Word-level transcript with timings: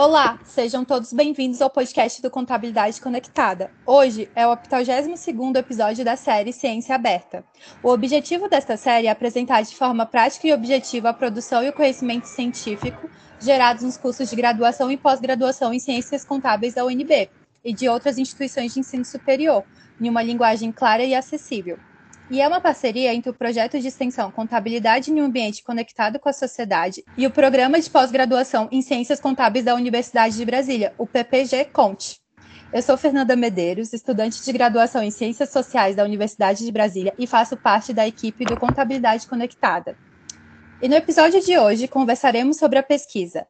Olá, 0.00 0.38
sejam 0.44 0.82
todos 0.82 1.12
bem-vindos 1.12 1.60
ao 1.60 1.68
podcast 1.68 2.22
do 2.22 2.30
Contabilidade 2.30 2.98
Conectada. 3.02 3.70
Hoje 3.84 4.30
é 4.34 4.46
o 4.46 4.56
82º 4.56 5.58
episódio 5.58 6.02
da 6.02 6.16
série 6.16 6.54
Ciência 6.54 6.94
Aberta. 6.94 7.44
O 7.82 7.90
objetivo 7.90 8.48
desta 8.48 8.78
série 8.78 9.08
é 9.08 9.10
apresentar 9.10 9.60
de 9.60 9.76
forma 9.76 10.06
prática 10.06 10.46
e 10.46 10.54
objetiva 10.54 11.10
a 11.10 11.12
produção 11.12 11.62
e 11.62 11.68
o 11.68 11.72
conhecimento 11.74 12.24
científico 12.24 13.10
gerados 13.38 13.82
nos 13.82 13.98
cursos 13.98 14.30
de 14.30 14.36
graduação 14.36 14.90
e 14.90 14.96
pós-graduação 14.96 15.70
em 15.70 15.78
Ciências 15.78 16.24
Contábeis 16.24 16.72
da 16.72 16.86
UNB 16.86 17.28
e 17.62 17.74
de 17.74 17.86
outras 17.86 18.16
instituições 18.16 18.72
de 18.72 18.80
ensino 18.80 19.04
superior, 19.04 19.64
em 20.00 20.08
uma 20.08 20.22
linguagem 20.22 20.72
clara 20.72 21.04
e 21.04 21.14
acessível 21.14 21.78
e 22.30 22.40
é 22.40 22.46
uma 22.46 22.60
parceria 22.60 23.12
entre 23.12 23.28
o 23.28 23.34
projeto 23.34 23.78
de 23.80 23.88
extensão 23.88 24.30
Contabilidade 24.30 25.10
em 25.10 25.20
um 25.20 25.24
Ambiente 25.24 25.64
Conectado 25.64 26.20
com 26.20 26.28
a 26.28 26.32
Sociedade 26.32 27.04
e 27.16 27.26
o 27.26 27.30
Programa 27.30 27.80
de 27.80 27.90
Pós-Graduação 27.90 28.68
em 28.70 28.80
Ciências 28.80 29.18
Contábeis 29.18 29.64
da 29.64 29.74
Universidade 29.74 30.36
de 30.36 30.44
Brasília, 30.44 30.94
o 30.96 31.08
PPG 31.08 31.64
Conte. 31.66 32.20
Eu 32.72 32.82
sou 32.82 32.96
Fernanda 32.96 33.34
Medeiros, 33.34 33.92
estudante 33.92 34.44
de 34.44 34.52
graduação 34.52 35.02
em 35.02 35.10
Ciências 35.10 35.50
Sociais 35.50 35.96
da 35.96 36.04
Universidade 36.04 36.64
de 36.64 36.70
Brasília 36.70 37.12
e 37.18 37.26
faço 37.26 37.56
parte 37.56 37.92
da 37.92 38.06
equipe 38.06 38.44
do 38.44 38.56
Contabilidade 38.56 39.26
Conectada. 39.26 39.96
E 40.80 40.88
no 40.88 40.94
episódio 40.94 41.40
de 41.40 41.58
hoje 41.58 41.88
conversaremos 41.88 42.58
sobre 42.58 42.78
a 42.78 42.82
pesquisa 42.82 43.44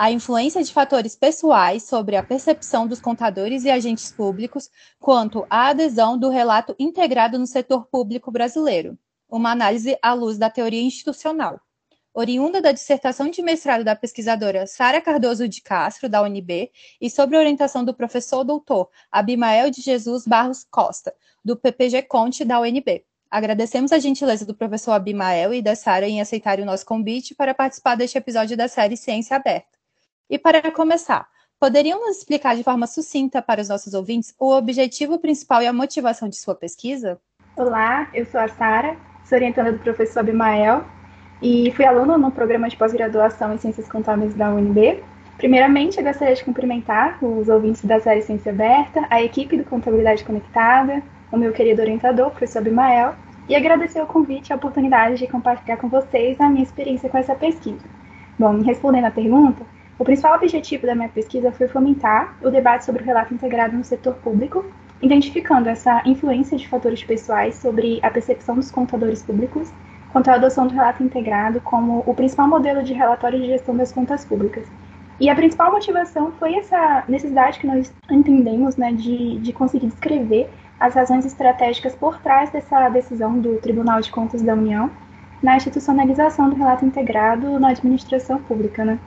a 0.00 0.10
influência 0.10 0.64
de 0.64 0.72
fatores 0.72 1.14
pessoais 1.14 1.82
sobre 1.82 2.16
a 2.16 2.22
percepção 2.22 2.86
dos 2.86 3.02
contadores 3.02 3.64
e 3.64 3.70
agentes 3.70 4.10
públicos 4.10 4.70
quanto 4.98 5.46
à 5.50 5.66
adesão 5.66 6.16
do 6.16 6.30
relato 6.30 6.74
integrado 6.78 7.38
no 7.38 7.46
setor 7.46 7.84
público 7.84 8.30
brasileiro, 8.30 8.98
uma 9.28 9.50
análise 9.50 9.98
à 10.00 10.14
luz 10.14 10.38
da 10.38 10.48
teoria 10.48 10.80
institucional. 10.80 11.60
Oriunda 12.14 12.62
da 12.62 12.72
dissertação 12.72 13.28
de 13.28 13.42
mestrado 13.42 13.84
da 13.84 13.94
pesquisadora 13.94 14.66
Sara 14.66 15.02
Cardoso 15.02 15.46
de 15.46 15.60
Castro, 15.60 16.08
da 16.08 16.22
UNB, 16.22 16.72
e 16.98 17.10
sobre 17.10 17.36
orientação 17.36 17.84
do 17.84 17.92
professor 17.92 18.42
doutor 18.42 18.88
Abimael 19.12 19.70
de 19.70 19.82
Jesus 19.82 20.26
Barros 20.26 20.64
Costa, 20.70 21.14
do 21.44 21.58
PPG 21.58 22.04
Conte, 22.04 22.42
da 22.42 22.58
UNB. 22.58 23.04
Agradecemos 23.30 23.92
a 23.92 23.98
gentileza 23.98 24.46
do 24.46 24.54
professor 24.54 24.92
Abimael 24.92 25.52
e 25.52 25.60
da 25.60 25.76
Sara 25.76 26.08
em 26.08 26.22
aceitarem 26.22 26.62
o 26.62 26.66
nosso 26.66 26.86
convite 26.86 27.34
para 27.34 27.52
participar 27.52 27.96
deste 27.96 28.16
episódio 28.16 28.56
da 28.56 28.66
série 28.66 28.96
Ciência 28.96 29.36
Aberta. 29.36 29.79
E 30.30 30.38
para 30.38 30.70
começar, 30.70 31.26
poderiam 31.58 31.98
nos 31.98 32.18
explicar 32.18 32.54
de 32.54 32.62
forma 32.62 32.86
sucinta 32.86 33.42
para 33.42 33.60
os 33.60 33.68
nossos 33.68 33.94
ouvintes 33.94 34.32
o 34.38 34.54
objetivo 34.54 35.18
principal 35.18 35.60
e 35.60 35.66
a 35.66 35.72
motivação 35.72 36.28
de 36.28 36.36
sua 36.36 36.54
pesquisa? 36.54 37.18
Olá, 37.56 38.08
eu 38.14 38.24
sou 38.24 38.40
a 38.40 38.46
Sara, 38.46 38.96
sou 39.24 39.36
orientanda 39.36 39.72
do 39.72 39.80
professor 39.80 40.20
Abimael 40.20 40.84
e 41.42 41.72
fui 41.72 41.84
aluna 41.84 42.16
no 42.16 42.30
programa 42.30 42.68
de 42.68 42.76
pós-graduação 42.76 43.52
em 43.52 43.58
Ciências 43.58 43.88
Contábeis 43.88 44.32
da 44.32 44.54
UNB. 44.54 45.02
Primeiramente, 45.36 45.98
eu 45.98 46.04
gostaria 46.04 46.36
de 46.36 46.44
cumprimentar 46.44 47.18
os 47.24 47.48
ouvintes 47.48 47.84
da 47.84 47.98
série 47.98 48.22
Ciência 48.22 48.52
Aberta, 48.52 49.04
a 49.10 49.20
equipe 49.20 49.56
do 49.56 49.64
Contabilidade 49.64 50.22
Conectada, 50.22 51.02
o 51.32 51.36
meu 51.36 51.52
querido 51.52 51.82
orientador, 51.82 52.28
o 52.28 52.30
professor 52.30 52.60
Abimael, 52.60 53.16
e 53.48 53.56
agradecer 53.56 54.00
o 54.00 54.06
convite 54.06 54.50
e 54.50 54.52
a 54.52 54.56
oportunidade 54.56 55.16
de 55.16 55.26
compartilhar 55.26 55.78
com 55.78 55.88
vocês 55.88 56.40
a 56.40 56.48
minha 56.48 56.62
experiência 56.62 57.10
com 57.10 57.18
essa 57.18 57.34
pesquisa. 57.34 57.82
Bom, 58.38 58.60
respondendo 58.62 59.06
à 59.06 59.10
pergunta, 59.10 59.66
o 60.00 60.04
principal 60.04 60.34
objetivo 60.34 60.86
da 60.86 60.94
minha 60.94 61.10
pesquisa 61.10 61.52
foi 61.52 61.68
fomentar 61.68 62.34
o 62.42 62.48
debate 62.48 62.86
sobre 62.86 63.02
o 63.02 63.04
relato 63.04 63.34
integrado 63.34 63.76
no 63.76 63.84
setor 63.84 64.14
público, 64.14 64.64
identificando 65.02 65.68
essa 65.68 66.00
influência 66.06 66.56
de 66.56 66.66
fatores 66.66 67.04
pessoais 67.04 67.56
sobre 67.56 68.00
a 68.02 68.10
percepção 68.10 68.54
dos 68.54 68.70
contadores 68.70 69.22
públicos 69.22 69.70
quanto 70.10 70.30
à 70.30 70.36
adoção 70.36 70.66
do 70.66 70.72
relato 70.72 71.02
integrado 71.02 71.60
como 71.60 72.02
o 72.06 72.14
principal 72.14 72.48
modelo 72.48 72.82
de 72.82 72.94
relatório 72.94 73.38
de 73.38 73.48
gestão 73.48 73.76
das 73.76 73.92
contas 73.92 74.24
públicas. 74.24 74.66
E 75.20 75.28
a 75.28 75.34
principal 75.34 75.70
motivação 75.70 76.32
foi 76.38 76.54
essa 76.54 77.04
necessidade 77.06 77.58
que 77.58 77.66
nós 77.66 77.92
entendemos 78.10 78.78
né, 78.78 78.94
de, 78.94 79.38
de 79.40 79.52
conseguir 79.52 79.88
descrever 79.88 80.48
as 80.80 80.94
razões 80.94 81.26
estratégicas 81.26 81.94
por 81.94 82.18
trás 82.22 82.48
dessa 82.48 82.88
decisão 82.88 83.38
do 83.38 83.58
Tribunal 83.58 84.00
de 84.00 84.10
Contas 84.10 84.40
da 84.40 84.54
União 84.54 84.90
na 85.42 85.58
institucionalização 85.58 86.48
do 86.48 86.56
relato 86.56 86.86
integrado 86.86 87.60
na 87.60 87.68
administração 87.68 88.40
pública. 88.40 88.82
Né? 88.82 88.98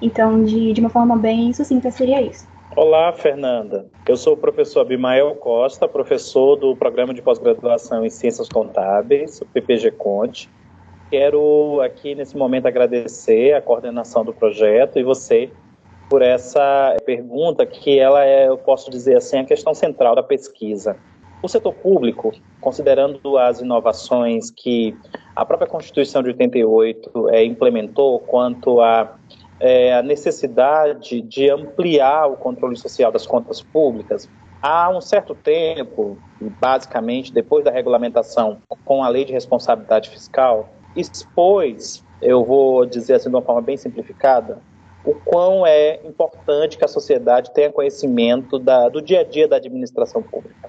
Então, 0.00 0.44
de, 0.44 0.72
de 0.72 0.80
uma 0.80 0.90
forma 0.90 1.16
bem 1.16 1.52
sucinta, 1.52 1.90
seria 1.90 2.22
isso. 2.22 2.46
Olá, 2.76 3.12
Fernanda. 3.12 3.86
Eu 4.06 4.16
sou 4.16 4.34
o 4.34 4.36
professor 4.36 4.80
Abimael 4.80 5.34
Costa, 5.34 5.88
professor 5.88 6.56
do 6.56 6.76
Programa 6.76 7.12
de 7.12 7.20
Pós-Graduação 7.20 8.04
em 8.04 8.10
Ciências 8.10 8.48
Contábeis, 8.48 9.40
o 9.40 9.46
PPG 9.46 9.90
Conte. 9.92 10.48
Quero 11.10 11.80
aqui, 11.80 12.14
nesse 12.14 12.36
momento, 12.36 12.66
agradecer 12.66 13.54
a 13.54 13.62
coordenação 13.62 14.24
do 14.24 14.32
projeto 14.32 14.98
e 14.98 15.02
você 15.02 15.50
por 16.08 16.22
essa 16.22 16.96
pergunta, 17.04 17.66
que 17.66 17.98
ela 17.98 18.24
é, 18.24 18.48
eu 18.48 18.56
posso 18.56 18.90
dizer 18.90 19.16
assim, 19.16 19.38
a 19.38 19.44
questão 19.44 19.74
central 19.74 20.14
da 20.14 20.22
pesquisa. 20.22 20.96
O 21.42 21.48
setor 21.48 21.74
público, 21.74 22.32
considerando 22.60 23.36
as 23.36 23.60
inovações 23.60 24.50
que 24.50 24.96
a 25.36 25.44
própria 25.44 25.68
Constituição 25.68 26.22
de 26.22 26.30
88 26.30 27.28
é, 27.28 27.44
implementou 27.44 28.18
quanto 28.20 28.80
a 28.80 29.16
é, 29.60 29.94
a 29.94 30.02
necessidade 30.02 31.20
de 31.20 31.50
ampliar 31.50 32.26
o 32.26 32.36
controle 32.36 32.76
social 32.76 33.10
das 33.10 33.26
contas 33.26 33.60
públicas. 33.60 34.28
Há 34.60 34.90
um 34.90 35.00
certo 35.00 35.34
tempo, 35.34 36.18
basicamente 36.60 37.32
depois 37.32 37.64
da 37.64 37.70
regulamentação 37.70 38.58
com 38.84 39.02
a 39.02 39.08
Lei 39.08 39.24
de 39.24 39.32
Responsabilidade 39.32 40.10
Fiscal, 40.10 40.68
expôs, 40.96 42.04
eu 42.20 42.44
vou 42.44 42.84
dizer 42.84 43.14
assim 43.14 43.30
de 43.30 43.36
uma 43.36 43.42
forma 43.42 43.62
bem 43.62 43.76
simplificada, 43.76 44.60
o 45.04 45.14
quão 45.14 45.64
é 45.64 46.00
importante 46.04 46.76
que 46.76 46.84
a 46.84 46.88
sociedade 46.88 47.52
tenha 47.52 47.70
conhecimento 47.70 48.58
da, 48.58 48.88
do 48.88 49.00
dia 49.00 49.20
a 49.20 49.24
dia 49.24 49.46
da 49.46 49.56
administração 49.56 50.22
pública. 50.22 50.68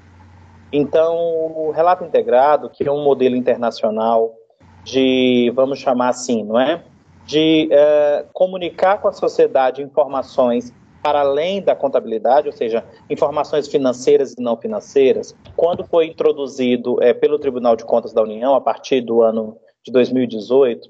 Então, 0.72 1.18
o 1.18 1.72
relato 1.72 2.06
integrado, 2.06 2.70
que 2.70 2.88
é 2.88 2.92
um 2.92 3.04
modelo 3.04 3.36
internacional 3.36 4.36
de, 4.84 5.52
vamos 5.56 5.80
chamar 5.80 6.10
assim, 6.10 6.44
não 6.44 6.60
é? 6.60 6.84
De 7.30 7.70
uh, 7.72 8.28
comunicar 8.34 9.00
com 9.00 9.08
a 9.08 9.14
sociedade 9.14 9.84
informações 9.84 10.74
para 11.04 11.20
além 11.20 11.62
da 11.62 11.76
contabilidade, 11.76 12.48
ou 12.48 12.52
seja, 12.52 12.84
informações 13.08 13.68
financeiras 13.68 14.34
e 14.34 14.42
não 14.42 14.58
financeiras, 14.58 15.36
quando 15.56 15.86
foi 15.86 16.08
introduzido 16.08 17.02
é, 17.04 17.14
pelo 17.14 17.38
Tribunal 17.38 17.76
de 17.76 17.86
Contas 17.86 18.14
da 18.14 18.24
União, 18.24 18.56
a 18.56 18.60
partir 18.60 19.02
do 19.02 19.22
ano 19.22 19.56
de 19.86 19.92
2018, 19.92 20.90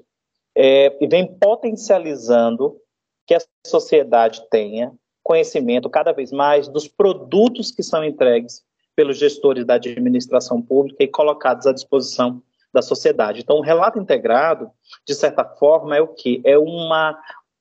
é, 0.56 0.96
e 0.98 1.06
vem 1.06 1.26
potencializando 1.26 2.74
que 3.26 3.34
a 3.34 3.40
sociedade 3.66 4.42
tenha 4.50 4.92
conhecimento 5.22 5.90
cada 5.90 6.10
vez 6.10 6.32
mais 6.32 6.68
dos 6.68 6.88
produtos 6.88 7.70
que 7.70 7.82
são 7.82 8.02
entregues 8.02 8.62
pelos 8.96 9.18
gestores 9.18 9.66
da 9.66 9.74
administração 9.74 10.62
pública 10.62 11.04
e 11.04 11.06
colocados 11.06 11.66
à 11.66 11.72
disposição 11.72 12.42
da 12.72 12.82
sociedade. 12.82 13.40
Então, 13.40 13.56
o 13.56 13.62
relato 13.62 13.98
integrado, 13.98 14.70
de 15.06 15.14
certa 15.14 15.44
forma, 15.44 15.96
é 15.96 16.00
o 16.00 16.08
que? 16.08 16.40
É 16.44 16.58
uma 16.58 17.18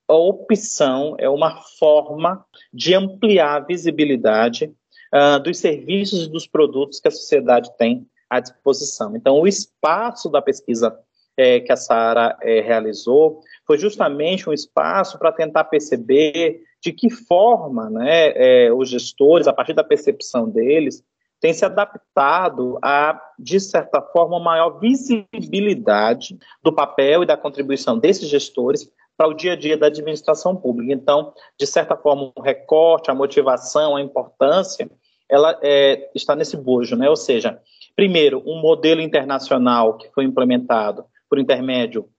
opção, 0.08 1.16
é 1.20 1.30
uma 1.30 1.62
forma 1.78 2.44
de 2.74 2.96
ampliar 2.96 3.56
a 3.56 3.66
visibilidade 3.66 4.74
uh, 5.14 5.40
dos 5.40 5.59
serviços 5.59 6.25
e 6.25 6.30
dos 6.30 6.48
produtos 6.48 7.00
que 7.00 7.08
a 7.08 7.12
sociedade 7.12 7.69
tem 7.78 8.08
à 8.30 8.40
disposição. 8.40 9.16
Então, 9.16 9.40
o 9.40 9.48
espaço 9.48 10.30
da 10.30 10.42
pesquisa 10.42 10.98
é, 11.38 11.59
que 11.62 11.72
a 11.72 11.78
Sara 11.78 12.38
é, 12.42 12.59
realizou 12.59 13.40
foi 13.66 13.78
justamente 13.78 14.50
um 14.50 14.53
espaço 14.53 15.18
para 15.18 15.31
tentar 15.31 15.64
perceber 15.64 16.62
de 16.81 16.92
que 16.92 17.09
forma 17.09 17.90
né, 17.90 18.34
é, 18.36 18.74
os 18.74 18.90
gestores, 18.90 19.48
a 19.48 19.53
partir 19.53 19.74
da 19.74 19.84
percepção 19.84 20.50
deles, 20.50 21.03
tem 21.39 21.53
se 21.53 21.63
adaptado 21.66 22.77
a, 22.81 23.19
de 23.38 23.59
certa 23.59 24.01
forma, 24.01 24.39
maior 24.39 24.79
visibilidade 24.79 26.38
do 26.61 26.74
papel 26.74 27.24
e 27.24 27.25
da 27.25 27.38
contribuição 27.38 27.97
desses 27.97 28.27
gestores 28.27 28.91
para 29.18 29.27
o 29.27 29.33
dia 29.33 29.53
a 29.53 29.56
dia 29.56 29.77
da 29.77 29.88
administração 29.88 30.56
pública. 30.56 30.94
Então, 30.94 31.33
de 31.57 31.68
certa 31.68 31.95
forma, 31.95 32.31
o 32.36 32.41
recorte, 32.41 33.12
a 33.12 33.15
motivação, 33.15 33.95
a 33.95 34.01
importância, 34.01 34.89
ela 35.30 35.57
é, 35.62 36.09
está 36.15 36.36
nesse 36.36 36.57
bojo, 36.57 36.95
né? 36.95 37.09
Ou 37.09 37.15
seja, 37.15 37.59
primeiro, 37.95 38.42
um 38.45 38.62
modelo 38.62 39.01
internacional 39.01 39.97
que 39.97 40.09
foi 40.12 40.24
implementado 40.24 41.06
por 41.30 41.38
intermédio 41.38 42.09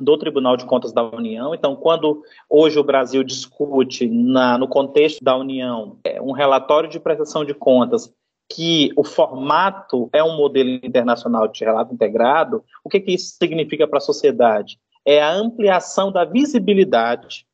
do 0.00 0.16
Tribunal 0.16 0.56
de 0.56 0.64
Contas 0.64 0.92
da 0.92 1.02
União. 1.02 1.54
Então, 1.54 1.76
quando 1.76 2.22
hoje 2.48 2.78
o 2.78 2.84
Brasil 2.84 3.22
discute 3.22 4.08
na, 4.08 4.56
no 4.56 4.68
contexto 4.68 5.22
da 5.22 5.36
União 5.36 5.98
é, 6.04 6.20
um 6.20 6.32
relatório 6.32 6.88
de 6.88 7.00
prestação 7.00 7.44
de 7.44 7.54
contas 7.54 8.12
que 8.50 8.90
o 8.96 9.04
formato 9.04 10.08
é 10.12 10.22
um 10.22 10.36
modelo 10.36 10.70
internacional 10.70 11.48
de 11.48 11.64
relato 11.64 11.94
integrado, 11.94 12.64
o 12.84 12.88
que, 12.88 13.00
que 13.00 13.12
isso 13.12 13.36
significa 13.40 13.86
para 13.86 13.98
a 13.98 14.00
sociedade? 14.00 14.78
É 15.04 15.20
a 15.22 15.32
ampliação 15.32 16.12
da 16.12 16.24
visibilidade 16.24 17.46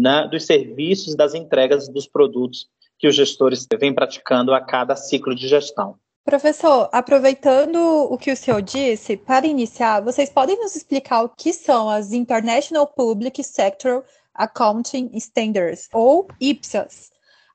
né, 0.00 0.26
dos 0.30 0.46
serviços, 0.46 1.14
das 1.14 1.34
entregas 1.34 1.88
dos 1.88 2.06
produtos 2.06 2.68
que 2.98 3.06
os 3.06 3.14
gestores 3.14 3.66
vêm 3.78 3.94
praticando 3.94 4.52
a 4.52 4.60
cada 4.60 4.96
ciclo 4.96 5.34
de 5.34 5.46
gestão. 5.46 5.96
Professor, 6.24 6.90
aproveitando 6.92 7.78
o 7.78 8.18
que 8.18 8.30
o 8.30 8.36
senhor 8.36 8.60
disse, 8.60 9.16
para 9.16 9.46
iniciar, 9.46 10.02
vocês 10.02 10.28
podem 10.28 10.58
nos 10.58 10.76
explicar 10.76 11.22
o 11.22 11.30
que 11.30 11.52
são 11.52 11.88
as 11.88 12.12
International 12.12 12.86
Public 12.86 13.42
Sector 13.42 14.04
Accounting 14.34 15.10
Standards, 15.14 15.88
ou 15.92 16.28
IPSAS, 16.40 17.10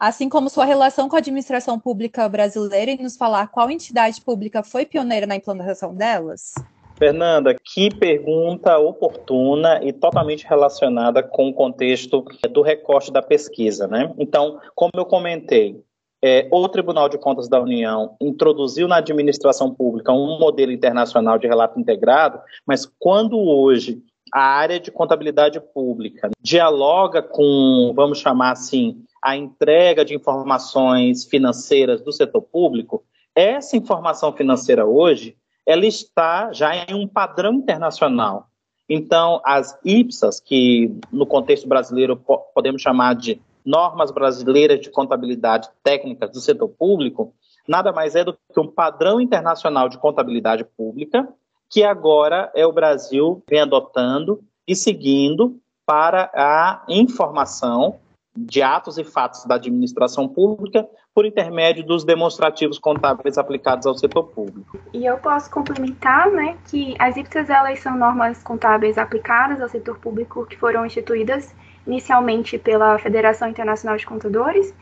assim 0.07 0.27
como 0.27 0.49
sua 0.49 0.65
relação 0.65 1.07
com 1.07 1.15
a 1.15 1.19
administração 1.19 1.79
pública 1.79 2.27
brasileira 2.27 2.91
e 2.91 3.01
nos 3.01 3.15
falar 3.15 3.47
qual 3.47 3.71
entidade 3.71 4.19
pública 4.19 4.61
foi 4.61 4.85
pioneira 4.85 5.25
na 5.25 5.37
implantação 5.37 5.95
delas? 5.95 6.53
Fernanda, 6.97 7.55
que 7.55 7.89
pergunta 7.89 8.77
oportuna 8.77 9.79
e 9.81 9.93
totalmente 9.93 10.45
relacionada 10.45 11.23
com 11.23 11.47
o 11.47 11.53
contexto 11.53 12.25
do 12.51 12.61
recorte 12.61 13.13
da 13.13 13.21
pesquisa, 13.21 13.87
né? 13.87 14.13
Então, 14.17 14.59
como 14.75 14.91
eu 14.95 15.05
comentei, 15.05 15.81
é, 16.21 16.49
o 16.51 16.67
Tribunal 16.67 17.07
de 17.07 17.17
Contas 17.17 17.47
da 17.47 17.61
União 17.61 18.17
introduziu 18.19 18.89
na 18.89 18.97
administração 18.97 19.73
pública 19.73 20.11
um 20.11 20.37
modelo 20.37 20.73
internacional 20.73 21.39
de 21.39 21.47
relato 21.47 21.79
integrado, 21.79 22.39
mas 22.67 22.85
quando 22.99 23.37
hoje 23.39 24.01
a 24.33 24.41
área 24.41 24.79
de 24.79 24.91
contabilidade 24.91 25.61
pública 25.73 26.29
dialoga 26.41 27.21
com, 27.21 27.93
vamos 27.95 28.19
chamar 28.19 28.51
assim, 28.51 29.01
a 29.23 29.35
entrega 29.35 30.03
de 30.03 30.13
informações 30.13 31.23
financeiras 31.25 32.01
do 32.01 32.11
setor 32.11 32.41
público, 32.41 33.03
essa 33.33 33.77
informação 33.77 34.33
financeira 34.33 34.85
hoje 34.85 35.35
ela 35.65 35.85
está 35.85 36.51
já 36.51 36.75
em 36.75 36.93
um 36.93 37.07
padrão 37.07 37.53
internacional. 37.53 38.49
Então, 38.89 39.41
as 39.45 39.79
IPSAs, 39.85 40.41
que 40.41 40.93
no 41.09 41.25
contexto 41.25 41.67
brasileiro 41.69 42.21
podemos 42.53 42.81
chamar 42.81 43.15
de 43.15 43.41
normas 43.65 44.11
brasileiras 44.11 44.81
de 44.81 44.89
contabilidade 44.89 45.69
técnicas 45.81 46.31
do 46.31 46.41
setor 46.41 46.67
público, 46.67 47.33
nada 47.65 47.93
mais 47.93 48.13
é 48.13 48.25
do 48.25 48.33
que 48.33 48.59
um 48.59 48.67
padrão 48.67 49.21
internacional 49.21 49.87
de 49.87 49.97
contabilidade 49.97 50.65
pública 50.65 51.27
que 51.73 51.83
agora 51.83 52.51
é 52.53 52.67
o 52.67 52.71
Brasil 52.71 53.41
vem 53.49 53.61
adotando 53.61 54.43
e 54.67 54.75
seguindo 54.75 55.59
para 55.87 56.29
a 56.35 56.85
informação 56.87 57.99
de 58.35 58.61
atos 58.61 58.97
e 58.97 59.03
fatos 59.03 59.45
da 59.45 59.55
administração 59.55 60.27
pública 60.27 60.87
por 61.13 61.25
intermédio 61.25 61.85
dos 61.85 62.03
demonstrativos 62.03 62.79
contábeis 62.79 63.37
aplicados 63.37 63.85
ao 63.85 63.95
setor 63.95 64.23
público. 64.23 64.79
E 64.91 65.05
eu 65.05 65.17
posso 65.17 65.49
complementar, 65.51 66.31
né, 66.31 66.57
que 66.67 66.95
as 66.97 67.15
IPSAs 67.15 67.49
elas 67.49 67.79
são 67.79 67.95
normas 67.95 68.41
contábeis 68.41 68.97
aplicadas 68.97 69.61
ao 69.61 69.69
setor 69.69 69.99
público 69.99 70.45
que 70.47 70.57
foram 70.57 70.85
instituídas 70.85 71.53
inicialmente 71.85 72.57
pela 72.57 72.97
Federação 72.97 73.47
Internacional 73.47 73.97
de 73.97 74.05
Contadores 74.05 74.73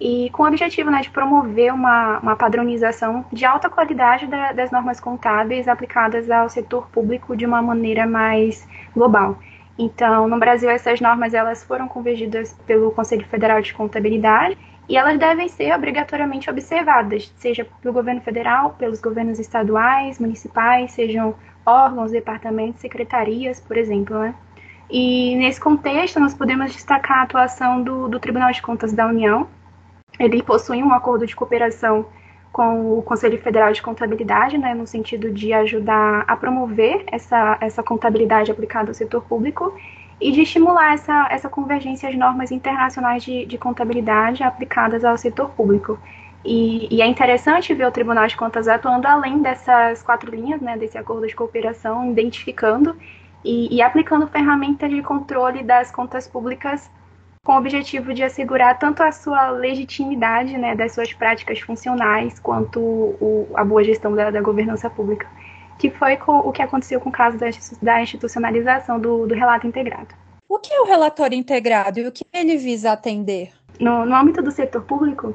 e 0.00 0.30
com 0.30 0.44
o 0.44 0.46
objetivo 0.46 0.90
né, 0.90 1.02
de 1.02 1.10
promover 1.10 1.74
uma, 1.74 2.18
uma 2.20 2.36
padronização 2.36 3.24
de 3.32 3.44
alta 3.44 3.68
qualidade 3.68 4.26
da, 4.26 4.52
das 4.52 4.70
normas 4.70 5.00
contábeis 5.00 5.68
aplicadas 5.68 6.30
ao 6.30 6.48
setor 6.48 6.88
público 6.90 7.36
de 7.36 7.44
uma 7.44 7.60
maneira 7.60 8.06
mais 8.06 8.66
global. 8.94 9.38
Então, 9.78 10.28
no 10.28 10.38
Brasil, 10.38 10.68
essas 10.68 11.00
normas 11.00 11.32
elas 11.32 11.64
foram 11.64 11.88
convergidas 11.88 12.52
pelo 12.66 12.90
Conselho 12.90 13.26
Federal 13.26 13.62
de 13.62 13.72
Contabilidade 13.72 14.58
e 14.88 14.96
elas 14.96 15.18
devem 15.18 15.48
ser 15.48 15.72
obrigatoriamente 15.72 16.50
observadas, 16.50 17.32
seja 17.36 17.66
pelo 17.80 17.94
governo 17.94 18.20
federal, 18.20 18.70
pelos 18.70 19.00
governos 19.00 19.38
estaduais, 19.38 20.18
municipais, 20.18 20.92
sejam 20.92 21.34
órgãos, 21.64 22.10
departamentos, 22.10 22.80
secretarias, 22.80 23.60
por 23.60 23.76
exemplo. 23.76 24.18
Né? 24.18 24.34
E 24.90 25.36
nesse 25.36 25.60
contexto, 25.60 26.18
nós 26.18 26.34
podemos 26.34 26.72
destacar 26.72 27.18
a 27.18 27.22
atuação 27.22 27.82
do, 27.82 28.08
do 28.08 28.18
Tribunal 28.18 28.50
de 28.50 28.60
Contas 28.60 28.92
da 28.92 29.06
União. 29.06 29.46
Ele 30.18 30.42
possui 30.42 30.82
um 30.82 30.92
acordo 30.92 31.24
de 31.24 31.36
cooperação 31.36 32.06
com 32.60 32.98
o 32.98 33.02
Conselho 33.02 33.40
Federal 33.40 33.72
de 33.72 33.80
Contabilidade, 33.80 34.58
né, 34.58 34.74
no 34.74 34.86
sentido 34.86 35.30
de 35.30 35.50
ajudar 35.50 36.26
a 36.28 36.36
promover 36.36 37.04
essa, 37.06 37.56
essa 37.58 37.82
contabilidade 37.82 38.50
aplicada 38.50 38.90
ao 38.90 38.94
setor 38.94 39.22
público 39.22 39.74
e 40.20 40.30
de 40.30 40.42
estimular 40.42 40.92
essa, 40.92 41.26
essa 41.30 41.48
convergência 41.48 42.10
de 42.10 42.18
normas 42.18 42.52
internacionais 42.52 43.24
de, 43.24 43.46
de 43.46 43.56
contabilidade 43.56 44.42
aplicadas 44.42 45.06
ao 45.06 45.16
setor 45.16 45.48
público. 45.52 45.98
E, 46.44 46.86
e, 46.94 47.00
é 47.00 47.06
interessante 47.06 47.72
ver 47.72 47.86
o 47.86 47.90
Tribunal 47.90 48.26
de 48.26 48.36
Contas 48.36 48.68
atuando 48.68 49.08
além 49.08 49.40
dessas 49.40 50.02
quatro 50.02 50.30
linhas, 50.30 50.60
né, 50.60 50.76
desse 50.76 50.98
acordo 50.98 51.26
de 51.26 51.34
cooperação, 51.34 52.10
identificando 52.10 52.94
e, 53.42 53.74
e 53.74 53.80
aplicando 53.80 54.26
ferramentas 54.26 54.90
de 54.90 55.00
controle 55.00 55.62
das 55.62 55.90
contas 55.90 56.28
públicas 56.28 56.90
com 57.44 57.52
o 57.52 57.58
objetivo 57.58 58.12
de 58.12 58.22
assegurar 58.22 58.78
tanto 58.78 59.02
a 59.02 59.10
sua 59.10 59.50
legitimidade 59.50 60.56
né, 60.58 60.76
das 60.76 60.92
suas 60.92 61.12
práticas 61.12 61.58
funcionais, 61.60 62.38
quanto 62.38 62.80
o, 62.80 63.48
a 63.54 63.64
boa 63.64 63.82
gestão 63.82 64.14
da, 64.14 64.30
da, 64.30 64.40
governança 64.42 64.90
pública, 64.90 65.26
que 65.78 65.90
foi 65.90 66.16
com, 66.16 66.38
o 66.38 66.52
que 66.52 66.60
aconteceu 66.60 67.00
com 67.00 67.08
o 67.08 67.12
caso 67.12 67.38
da, 67.38 67.46
da 67.80 68.02
institucionalização 68.02 69.00
do, 69.00 69.26
do, 69.26 69.34
relato 69.34 69.66
integrado. 69.66 70.14
O 70.48 70.58
que 70.58 70.72
é 70.72 70.80
o 70.80 70.84
relatório 70.84 71.36
integrado 71.36 72.00
e 72.00 72.06
o 72.06 72.12
que 72.12 72.24
ele 72.32 72.58
visa 72.58 72.92
atender? 72.92 73.52
No, 73.78 74.04
no 74.04 74.14
âmbito 74.14 74.42
do 74.42 74.50
setor 74.50 74.82
público, 74.82 75.34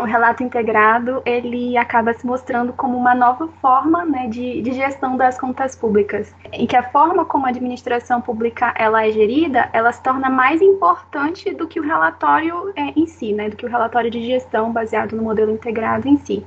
o 0.00 0.04
relato 0.04 0.42
integrado 0.42 1.22
ele 1.24 1.76
acaba 1.76 2.14
se 2.14 2.26
mostrando 2.26 2.72
como 2.72 2.96
uma 2.96 3.14
nova 3.14 3.48
forma 3.60 4.04
né, 4.04 4.26
de, 4.28 4.62
de, 4.62 4.72
gestão 4.72 5.16
das 5.16 5.38
contas 5.38 5.76
públicas, 5.76 6.34
em 6.52 6.66
que 6.66 6.76
a 6.76 6.82
forma 6.82 7.24
como 7.24 7.46
a 7.46 7.50
administração 7.50 8.20
pública 8.20 8.72
ela 8.76 9.06
é 9.06 9.12
gerida, 9.12 9.68
ela 9.72 9.92
se 9.92 10.02
torna 10.02 10.30
mais 10.30 10.62
importante 10.62 11.54
do 11.54 11.68
que 11.68 11.78
o 11.78 11.82
relatório 11.82 12.72
é, 12.74 12.92
em 12.96 13.06
si, 13.06 13.32
né, 13.32 13.48
do 13.48 13.56
que 13.56 13.66
o 13.66 13.68
relatório 13.68 14.10
de 14.10 14.24
gestão 14.24 14.72
baseado 14.72 15.14
no 15.14 15.22
modelo 15.22 15.52
integrado 15.52 16.08
em 16.08 16.16
si. 16.16 16.44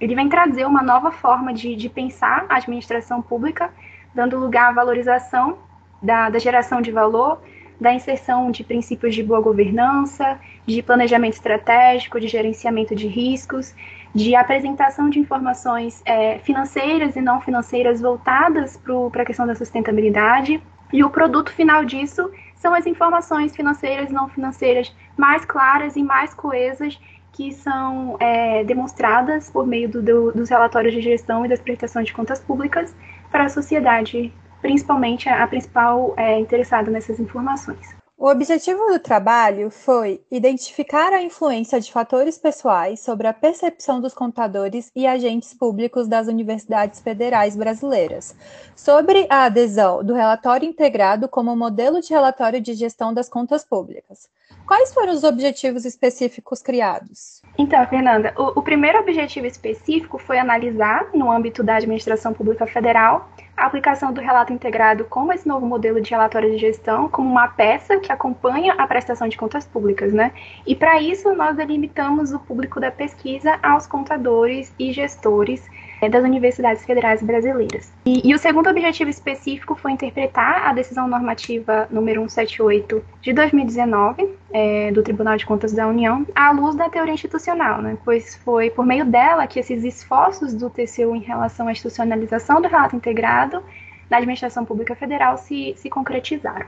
Ele 0.00 0.14
vem 0.14 0.28
trazer 0.28 0.66
uma 0.66 0.82
nova 0.82 1.10
forma 1.10 1.54
de, 1.54 1.74
de 1.74 1.88
pensar 1.88 2.44
a 2.48 2.56
administração 2.56 3.22
pública, 3.22 3.70
dando 4.14 4.38
lugar 4.38 4.70
à 4.70 4.72
valorização 4.72 5.58
da, 6.02 6.28
da 6.28 6.38
geração 6.38 6.80
de 6.82 6.90
valor, 6.90 7.40
da 7.80 7.92
inserção 7.92 8.50
de 8.50 8.64
princípios 8.64 9.14
de 9.14 9.22
boa 9.22 9.40
governança, 9.40 10.38
de 10.66 10.82
planejamento 10.82 11.34
estratégico, 11.34 12.20
de 12.20 12.28
gerenciamento 12.28 12.94
de 12.94 13.06
riscos, 13.06 13.74
de 14.14 14.34
apresentação 14.34 15.10
de 15.10 15.18
informações 15.18 16.02
é, 16.04 16.38
financeiras 16.38 17.16
e 17.16 17.20
não 17.20 17.40
financeiras 17.40 18.00
voltadas 18.00 18.80
para 19.12 19.22
a 19.22 19.26
questão 19.26 19.46
da 19.46 19.54
sustentabilidade. 19.54 20.62
E 20.92 21.04
o 21.04 21.10
produto 21.10 21.52
final 21.52 21.84
disso 21.84 22.30
são 22.54 22.72
as 22.74 22.86
informações 22.86 23.54
financeiras 23.54 24.10
e 24.10 24.12
não 24.12 24.28
financeiras 24.28 24.94
mais 25.16 25.44
claras 25.44 25.96
e 25.96 26.02
mais 26.02 26.32
coesas 26.32 26.98
que 27.32 27.52
são 27.52 28.16
é, 28.18 28.64
demonstradas 28.64 29.50
por 29.50 29.66
meio 29.66 29.90
do, 29.90 30.02
do, 30.02 30.32
dos 30.32 30.48
relatórios 30.48 30.94
de 30.94 31.02
gestão 31.02 31.44
e 31.44 31.48
das 31.48 31.60
prestações 31.60 32.06
de 32.06 32.14
contas 32.14 32.40
públicas 32.40 32.96
para 33.30 33.44
a 33.44 33.48
sociedade 33.50 34.32
principalmente 34.60 35.28
a 35.28 35.46
principal 35.46 36.14
é, 36.16 36.38
interessada 36.38 36.90
nessas 36.90 37.18
informações. 37.20 37.96
O 38.18 38.30
objetivo 38.30 38.86
do 38.86 38.98
trabalho 38.98 39.70
foi 39.70 40.24
identificar 40.30 41.12
a 41.12 41.22
influência 41.22 41.78
de 41.78 41.92
fatores 41.92 42.38
pessoais 42.38 43.00
sobre 43.00 43.26
a 43.26 43.34
percepção 43.34 44.00
dos 44.00 44.14
contadores 44.14 44.90
e 44.96 45.06
agentes 45.06 45.52
públicos 45.52 46.08
das 46.08 46.26
universidades 46.26 46.98
federais 46.98 47.54
brasileiras, 47.54 48.34
sobre 48.74 49.26
a 49.28 49.44
adesão 49.44 50.02
do 50.02 50.14
relatório 50.14 50.66
integrado 50.66 51.28
como 51.28 51.54
modelo 51.54 52.00
de 52.00 52.08
relatório 52.08 52.58
de 52.58 52.72
gestão 52.72 53.12
das 53.12 53.28
contas 53.28 53.66
públicas. 53.66 54.30
Quais 54.66 54.92
foram 54.92 55.12
os 55.12 55.22
objetivos 55.22 55.84
específicos 55.84 56.60
criados? 56.60 57.40
Então, 57.56 57.86
Fernanda, 57.86 58.34
o, 58.36 58.58
o 58.58 58.62
primeiro 58.62 58.98
objetivo 58.98 59.46
específico 59.46 60.18
foi 60.18 60.38
analisar, 60.38 61.08
no 61.14 61.30
âmbito 61.30 61.62
da 61.62 61.76
administração 61.76 62.34
pública 62.34 62.66
federal, 62.66 63.30
a 63.56 63.64
aplicação 63.64 64.12
do 64.12 64.20
relato 64.20 64.52
integrado 64.52 65.04
como 65.04 65.32
esse 65.32 65.48
novo 65.48 65.64
modelo 65.64 66.00
de 66.00 66.10
relatório 66.10 66.50
de 66.50 66.58
gestão, 66.58 67.08
como 67.08 67.30
uma 67.30 67.48
peça 67.48 67.98
que 67.98 68.12
acompanha 68.12 68.74
a 68.74 68.86
prestação 68.86 69.28
de 69.28 69.36
contas 69.36 69.64
públicas, 69.64 70.12
né? 70.12 70.32
E 70.66 70.74
para 70.74 71.00
isso 71.00 71.32
nós 71.34 71.56
delimitamos 71.56 72.32
o 72.32 72.38
público 72.38 72.78
da 72.78 72.90
pesquisa 72.90 73.58
aos 73.62 73.86
contadores 73.86 74.74
e 74.78 74.92
gestores 74.92 75.64
das 76.10 76.22
universidades 76.22 76.84
federais 76.84 77.22
brasileiras. 77.22 77.92
E, 78.04 78.28
e, 78.28 78.34
o 78.34 78.38
segundo 78.38 78.68
objetivo 78.68 79.10
específico 79.10 79.74
foi 79.74 79.92
interpretar 79.92 80.66
a 80.66 80.72
decisão 80.72 81.08
normativa 81.08 81.88
número 81.90 82.20
178 82.28 83.04
de 83.22 83.32
2019 83.32 84.36
é, 84.52 84.92
do 84.92 85.02
Tribunal 85.02 85.36
de 85.36 85.46
Contas 85.46 85.72
da 85.72 85.86
União 85.86 86.26
à 86.34 86.50
luz 86.52 86.74
da 86.74 86.88
teoria 86.88 87.14
institucional, 87.14 87.80
né? 87.80 87.96
pois 88.04 88.36
foi 88.36 88.70
por 88.70 88.84
meio 88.84 89.04
dela 89.04 89.46
que 89.46 89.58
esses 89.58 89.84
esforços 89.84 90.54
do 90.54 90.68
TCU 90.68 91.16
em 91.16 91.20
relação 91.20 91.66
à 91.66 91.72
institucionalização 91.72 92.60
do 92.60 92.68
relato 92.68 92.94
integrado 92.94 93.62
na 94.10 94.18
administração 94.18 94.64
pública 94.64 94.94
federal 94.94 95.36
se, 95.38 95.74
se 95.76 95.90
concretizaram. 95.90 96.66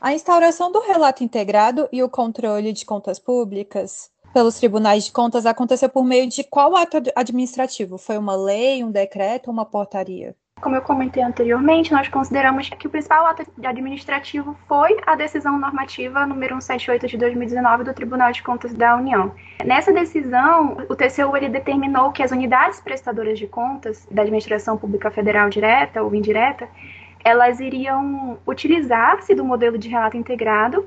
A 0.00 0.14
instauração 0.14 0.72
do 0.72 0.80
relato 0.80 1.22
integrado 1.22 1.86
e 1.92 2.02
o 2.02 2.08
controle 2.08 2.72
de 2.72 2.86
contas 2.86 3.18
públicas 3.18 4.10
pelos 4.32 4.56
tribunais 4.58 5.04
de 5.04 5.12
contas 5.12 5.46
aconteceu 5.46 5.88
por 5.88 6.04
meio 6.04 6.28
de 6.28 6.44
qual 6.44 6.76
ato 6.76 7.02
administrativo? 7.16 7.98
Foi 7.98 8.16
uma 8.16 8.36
lei, 8.36 8.82
um 8.84 8.90
decreto 8.90 9.48
ou 9.48 9.52
uma 9.52 9.64
portaria? 9.64 10.34
Como 10.60 10.76
eu 10.76 10.82
comentei 10.82 11.22
anteriormente, 11.22 11.90
nós 11.90 12.08
consideramos 12.08 12.68
que 12.68 12.86
o 12.86 12.90
principal 12.90 13.24
ato 13.24 13.42
administrativo 13.64 14.54
foi 14.68 14.94
a 15.06 15.16
decisão 15.16 15.58
normativa 15.58 16.26
número 16.26 16.60
178 16.60 17.08
de 17.08 17.16
2019 17.16 17.84
do 17.84 17.94
Tribunal 17.94 18.30
de 18.30 18.42
Contas 18.42 18.74
da 18.74 18.94
União. 18.94 19.34
Nessa 19.64 19.90
decisão, 19.90 20.76
o 20.86 20.94
TCU 20.94 21.34
ele 21.34 21.48
determinou 21.48 22.12
que 22.12 22.22
as 22.22 22.30
unidades 22.30 22.78
prestadoras 22.78 23.38
de 23.38 23.46
contas 23.46 24.06
da 24.10 24.20
administração 24.20 24.76
pública 24.76 25.10
federal 25.10 25.48
direta 25.48 26.02
ou 26.02 26.14
indireta, 26.14 26.68
elas 27.24 27.58
iriam 27.58 28.38
utilizar-se 28.46 29.34
do 29.34 29.44
modelo 29.44 29.78
de 29.78 29.88
relato 29.88 30.16
integrado 30.18 30.86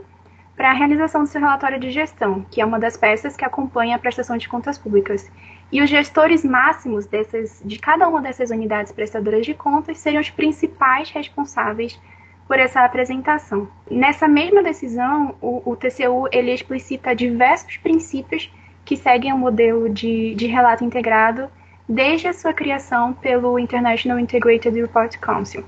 para 0.55 0.69
a 0.69 0.73
realização 0.73 1.23
do 1.23 1.27
seu 1.27 1.41
relatório 1.41 1.79
de 1.79 1.89
gestão, 1.89 2.45
que 2.49 2.61
é 2.61 2.65
uma 2.65 2.79
das 2.79 2.95
peças 2.95 3.35
que 3.35 3.43
acompanha 3.43 3.95
a 3.95 3.99
prestação 3.99 4.37
de 4.37 4.47
contas 4.47 4.77
públicas. 4.77 5.31
E 5.71 5.81
os 5.81 5.89
gestores 5.89 6.45
máximos 6.45 7.07
dessas, 7.07 7.61
de 7.65 7.79
cada 7.79 8.07
uma 8.07 8.21
dessas 8.21 8.51
unidades 8.51 8.91
prestadoras 8.91 9.45
de 9.45 9.53
contas 9.53 9.97
seriam 9.97 10.21
os 10.21 10.29
principais 10.29 11.09
responsáveis 11.09 11.99
por 12.47 12.59
essa 12.59 12.83
apresentação. 12.83 13.67
Nessa 13.89 14.27
mesma 14.27 14.61
decisão, 14.61 15.35
o, 15.41 15.71
o 15.71 15.75
TCU 15.75 16.27
ele 16.31 16.53
explicita 16.53 17.15
diversos 17.15 17.77
princípios 17.77 18.53
que 18.85 18.97
seguem 18.97 19.33
o 19.33 19.37
modelo 19.37 19.89
de, 19.89 20.35
de 20.35 20.45
relato 20.45 20.83
integrado 20.83 21.49
desde 21.87 22.27
a 22.27 22.33
sua 22.33 22.53
criação 22.53 23.13
pelo 23.13 23.57
International 23.57 24.19
Integrated 24.19 24.79
Report 24.79 25.17
Council. 25.17 25.63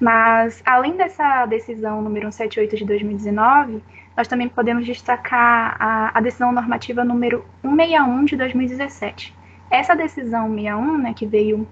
Mas, 0.00 0.62
além 0.64 0.96
dessa 0.96 1.46
decisão 1.46 2.02
número 2.02 2.30
178 2.32 2.76
de 2.76 2.84
2019, 2.84 3.82
nós 4.16 4.28
também 4.28 4.48
podemos 4.48 4.84
destacar 4.84 5.76
a, 5.78 6.18
a 6.18 6.20
decisão 6.20 6.52
normativa 6.52 7.04
número 7.04 7.44
161 7.62 8.24
de 8.24 8.36
2017. 8.36 9.34
Essa 9.70 9.94
decisão 9.94 10.48
61, 10.50 10.98
né, 10.98 11.14
que 11.14 11.26
veio 11.26 11.66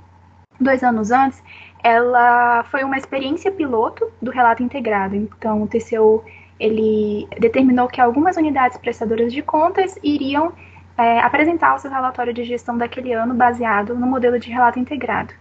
dois 0.59 0.83
anos 0.83 1.11
antes, 1.11 1.43
ela 1.83 2.65
foi 2.65 2.85
uma 2.85 2.97
experiência 2.97 3.51
piloto 3.51 4.11
do 4.21 4.31
relato 4.31 4.63
integrado. 4.63 5.17
Então, 5.17 5.63
o 5.63 5.69
TCU 5.69 6.23
ele 6.59 7.27
determinou 7.39 7.89
que 7.89 8.01
algumas 8.01 8.37
unidades 8.37 8.77
prestadoras 8.77 9.33
de 9.33 9.43
contas 9.43 9.99
iriam 10.03 10.53
é, 10.97 11.19
apresentar 11.21 11.75
o 11.75 11.79
seu 11.79 11.91
relatório 11.91 12.35
de 12.35 12.45
gestão 12.45 12.77
daquele 12.77 13.13
ano 13.13 13.35
baseado 13.35 13.95
no 13.95 14.07
modelo 14.07 14.39
de 14.39 14.51
relato 14.51 14.79
integrado. 14.79 15.33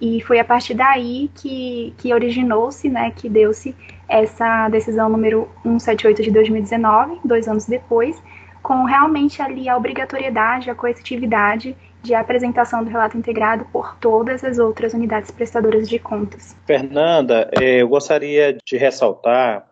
E 0.00 0.20
foi 0.22 0.38
a 0.38 0.44
partir 0.44 0.74
daí 0.74 1.30
que, 1.34 1.94
que 1.96 2.12
originou-se, 2.12 2.88
né, 2.88 3.10
que 3.10 3.28
deu-se 3.28 3.74
essa 4.08 4.68
decisão 4.68 5.08
número 5.08 5.48
178 5.62 6.22
de 6.22 6.30
2019, 6.30 7.20
dois 7.24 7.46
anos 7.46 7.66
depois, 7.66 8.20
com 8.62 8.84
realmente 8.84 9.40
ali 9.42 9.68
a 9.68 9.76
obrigatoriedade, 9.76 10.70
a 10.70 10.74
coercitividade 10.74 11.76
de 12.02 12.14
apresentação 12.14 12.84
do 12.84 12.90
relato 12.90 13.16
integrado 13.16 13.66
por 13.72 13.96
todas 13.98 14.44
as 14.44 14.58
outras 14.58 14.94
unidades 14.94 15.30
prestadoras 15.30 15.88
de 15.88 15.98
contas. 15.98 16.56
Fernanda, 16.66 17.50
é, 17.60 17.82
eu 17.82 17.88
gostaria 17.88 18.56
de 18.64 18.76
ressaltar 18.76 19.68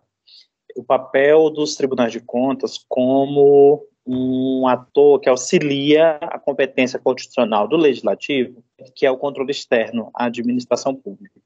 o 0.77 0.85
papel 0.85 1.49
dos 1.51 1.77
tribunais 1.77 2.13
de 2.13 2.21
contas 2.21 2.85
como 2.89 3.87
um 4.07 4.69
ator 4.69 5.19
que 5.21 5.29
auxilia 5.29 6.19
a 6.21 6.39
competência 6.39 6.99
constitucional 6.99 7.67
do 7.67 7.77
legislativo, 7.77 8.63
que 8.95 9.05
é 9.07 9.11
o 9.11 9.17
controle 9.17 9.51
externo 9.51 10.11
à 10.15 10.27
administração 10.27 10.95
pública. 10.95 11.41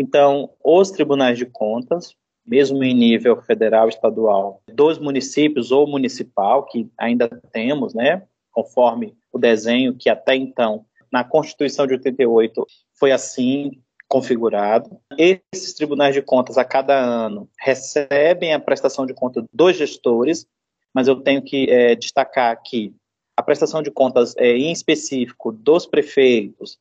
Então, 0.00 0.50
os 0.64 0.90
tribunais 0.90 1.36
de 1.36 1.44
contas, 1.44 2.14
mesmo 2.48 2.82
em 2.82 2.94
nível 2.94 3.40
federal, 3.42 3.88
estadual, 3.88 4.62
dos 4.72 4.98
municípios 4.98 5.70
ou 5.70 5.86
municipal, 5.86 6.64
que 6.64 6.90
ainda 6.96 7.28
temos, 7.52 7.94
né, 7.94 8.22
conforme 8.50 9.14
o 9.30 9.38
desenho 9.38 9.94
que 9.94 10.08
até 10.08 10.34
então, 10.34 10.84
na 11.12 11.22
Constituição 11.22 11.86
de 11.86 11.94
88, 11.94 12.66
foi 12.98 13.12
assim 13.12 13.72
configurado. 14.08 14.98
Esses 15.16 15.74
tribunais 15.74 16.14
de 16.14 16.22
contas, 16.22 16.56
a 16.56 16.64
cada 16.64 16.98
ano, 16.98 17.48
recebem 17.60 18.54
a 18.54 18.58
prestação 18.58 19.04
de 19.04 19.12
conta 19.12 19.44
dos 19.52 19.76
gestores, 19.76 20.46
mas 20.94 21.06
eu 21.06 21.16
tenho 21.16 21.42
que 21.42 21.70
é, 21.70 21.94
destacar 21.94 22.50
aqui 22.50 22.94
a 23.36 23.42
prestação 23.42 23.82
de 23.82 23.90
contas 23.90 24.34
é, 24.36 24.56
em 24.56 24.72
específico 24.72 25.52
dos 25.52 25.86
prefeitos, 25.86 26.76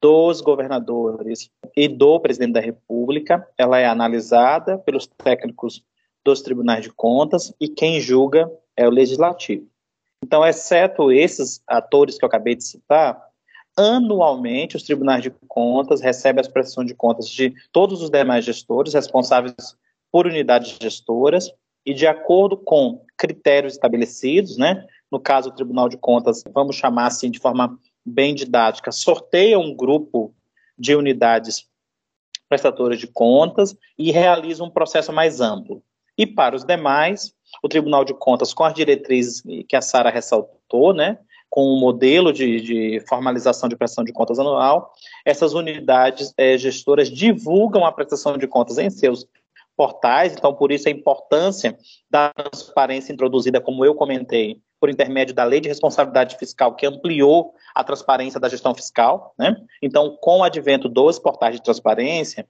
dos 0.00 0.40
governadores 0.40 1.50
e 1.76 1.86
do 1.88 2.18
presidente 2.20 2.52
da 2.52 2.60
República, 2.60 3.46
ela 3.56 3.78
é 3.78 3.86
analisada 3.86 4.78
pelos 4.78 5.06
técnicos 5.06 5.84
dos 6.24 6.42
tribunais 6.42 6.82
de 6.82 6.90
contas 6.90 7.54
e 7.60 7.68
quem 7.68 8.00
julga 8.00 8.50
é 8.76 8.86
o 8.86 8.90
legislativo. 8.90 9.66
Então, 10.24 10.46
exceto 10.46 11.10
esses 11.10 11.62
atores 11.66 12.18
que 12.18 12.24
eu 12.24 12.28
acabei 12.28 12.54
de 12.54 12.64
citar, 12.64 13.20
anualmente 13.76 14.76
os 14.76 14.82
tribunais 14.82 15.22
de 15.22 15.30
contas 15.48 16.00
recebem 16.00 16.40
as 16.40 16.48
prestações 16.48 16.86
de 16.86 16.94
contas 16.94 17.28
de 17.28 17.54
todos 17.72 18.02
os 18.02 18.10
demais 18.10 18.44
gestores 18.44 18.94
responsáveis 18.94 19.54
por 20.12 20.26
unidades 20.26 20.76
gestoras 20.80 21.50
e 21.86 21.94
de 21.94 22.06
acordo 22.06 22.56
com 22.56 23.02
critérios 23.16 23.72
estabelecidos, 23.72 24.56
né? 24.56 24.86
No 25.10 25.18
caso, 25.18 25.48
o 25.48 25.52
Tribunal 25.52 25.88
de 25.88 25.96
Contas, 25.96 26.42
vamos 26.52 26.76
chamar 26.76 27.06
assim 27.06 27.30
de 27.30 27.38
forma 27.38 27.78
bem 28.04 28.34
didática, 28.34 28.92
sorteia 28.92 29.58
um 29.58 29.74
grupo 29.74 30.34
de 30.78 30.94
unidades 30.94 31.68
prestadoras 32.48 32.98
de 32.98 33.06
contas 33.06 33.76
e 33.96 34.10
realiza 34.10 34.64
um 34.64 34.70
processo 34.70 35.12
mais 35.12 35.40
amplo. 35.40 35.82
E 36.18 36.26
para 36.26 36.56
os 36.56 36.64
demais, 36.64 37.32
o 37.62 37.68
Tribunal 37.68 38.04
de 38.04 38.14
Contas, 38.14 38.52
com 38.52 38.64
as 38.64 38.74
diretrizes 38.74 39.42
que 39.68 39.76
a 39.76 39.80
Sara 39.80 40.10
ressaltou, 40.10 40.92
né, 40.92 41.18
com 41.48 41.62
o 41.62 41.80
modelo 41.80 42.32
de, 42.32 42.60
de, 42.60 43.04
formalização 43.08 43.68
de 43.68 43.76
prestação 43.76 44.04
de 44.04 44.12
contas 44.12 44.38
anual, 44.38 44.92
essas 45.24 45.52
unidades 45.52 46.32
é, 46.36 46.56
gestoras 46.56 47.10
divulgam 47.10 47.84
a 47.84 47.92
prestação 47.92 48.38
de 48.38 48.46
contas 48.46 48.78
em 48.78 48.88
seus 48.88 49.26
portais, 49.76 50.34
então 50.34 50.54
por 50.54 50.70
isso 50.70 50.88
a 50.88 50.92
importância 50.92 51.76
da 52.08 52.32
transparência 52.32 53.12
introduzida, 53.12 53.60
como 53.60 53.84
eu 53.84 53.94
comentei, 53.94 54.60
por 54.80 54.88
intermédio 54.88 55.34
da 55.34 55.44
Lei 55.44 55.60
de 55.60 55.68
Responsabilidade 55.68 56.36
Fiscal, 56.38 56.74
que 56.74 56.86
ampliou 56.86 57.54
a 57.74 57.84
transparência 57.84 58.40
da 58.40 58.48
gestão 58.48 58.74
fiscal, 58.74 59.34
né? 59.38 59.54
Então, 59.82 60.16
com 60.20 60.38
o 60.38 60.42
advento 60.42 60.88
dos 60.88 61.18
portais 61.18 61.54
de 61.54 61.62
transparência, 61.62 62.48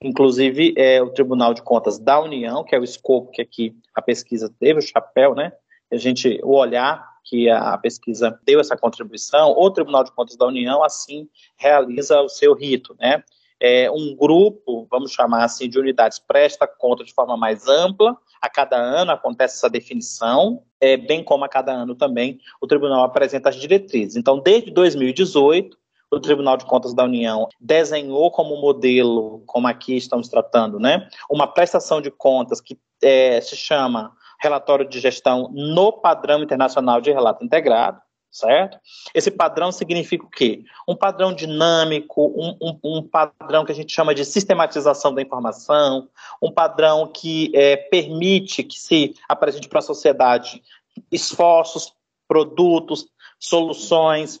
inclusive 0.00 0.72
é, 0.76 1.02
o 1.02 1.10
Tribunal 1.10 1.52
de 1.52 1.62
Contas 1.62 1.98
da 1.98 2.20
União, 2.20 2.62
que 2.62 2.74
é 2.74 2.78
o 2.78 2.84
escopo 2.84 3.32
que 3.32 3.42
aqui 3.42 3.76
a 3.94 4.00
pesquisa 4.00 4.52
teve, 4.60 4.78
o 4.78 4.82
chapéu, 4.82 5.34
né? 5.34 5.52
A 5.90 5.96
gente, 5.96 6.40
o 6.42 6.56
olhar 6.56 7.10
que 7.24 7.50
a 7.50 7.76
pesquisa 7.78 8.38
deu 8.44 8.60
essa 8.60 8.76
contribuição, 8.76 9.52
o 9.56 9.70
Tribunal 9.70 10.04
de 10.04 10.12
Contas 10.12 10.36
da 10.36 10.46
União, 10.46 10.82
assim, 10.82 11.28
realiza 11.56 12.20
o 12.20 12.28
seu 12.28 12.54
rito, 12.54 12.96
né? 12.98 13.22
é, 13.62 13.88
um 13.88 14.16
grupo, 14.16 14.88
vamos 14.90 15.12
chamar 15.12 15.44
assim, 15.44 15.68
de 15.68 15.78
unidades 15.78 16.18
presta 16.18 16.66
conta 16.66 17.04
de 17.04 17.14
forma 17.14 17.36
mais 17.36 17.68
ampla. 17.68 18.16
A 18.42 18.50
cada 18.50 18.76
ano 18.76 19.12
acontece 19.12 19.56
essa 19.56 19.70
definição, 19.70 20.64
é, 20.80 20.96
bem 20.96 21.22
como 21.22 21.44
a 21.44 21.48
cada 21.48 21.72
ano 21.72 21.94
também 21.94 22.40
o 22.60 22.66
tribunal 22.66 23.04
apresenta 23.04 23.48
as 23.48 23.54
diretrizes. 23.54 24.16
Então, 24.16 24.40
desde 24.40 24.72
2018, 24.72 25.78
o 26.10 26.20
Tribunal 26.20 26.58
de 26.58 26.66
Contas 26.66 26.92
da 26.92 27.04
União 27.04 27.48
desenhou 27.58 28.30
como 28.30 28.60
modelo, 28.60 29.42
como 29.46 29.66
aqui 29.66 29.96
estamos 29.96 30.28
tratando, 30.28 30.78
né, 30.78 31.08
uma 31.30 31.46
prestação 31.46 32.02
de 32.02 32.10
contas 32.10 32.60
que 32.60 32.78
é, 33.02 33.40
se 33.40 33.56
chama 33.56 34.12
relatório 34.40 34.86
de 34.86 35.00
gestão 35.00 35.48
no 35.52 35.92
padrão 35.92 36.42
internacional 36.42 37.00
de 37.00 37.12
relato 37.12 37.44
integrado 37.44 38.00
certo? 38.32 38.78
Esse 39.14 39.30
padrão 39.30 39.70
significa 39.70 40.24
o 40.24 40.30
quê? 40.30 40.64
Um 40.88 40.96
padrão 40.96 41.34
dinâmico, 41.34 42.32
um, 42.34 42.56
um, 42.60 42.80
um 42.82 43.02
padrão 43.02 43.64
que 43.64 43.72
a 43.72 43.74
gente 43.74 43.92
chama 43.92 44.14
de 44.14 44.24
sistematização 44.24 45.14
da 45.14 45.20
informação, 45.20 46.08
um 46.40 46.50
padrão 46.50 47.06
que 47.06 47.52
é, 47.54 47.76
permite 47.76 48.64
que 48.64 48.80
se 48.80 49.14
apresente 49.28 49.68
para 49.68 49.80
a 49.80 49.82
sociedade 49.82 50.62
esforços, 51.10 51.92
produtos, 52.26 53.06
soluções, 53.38 54.40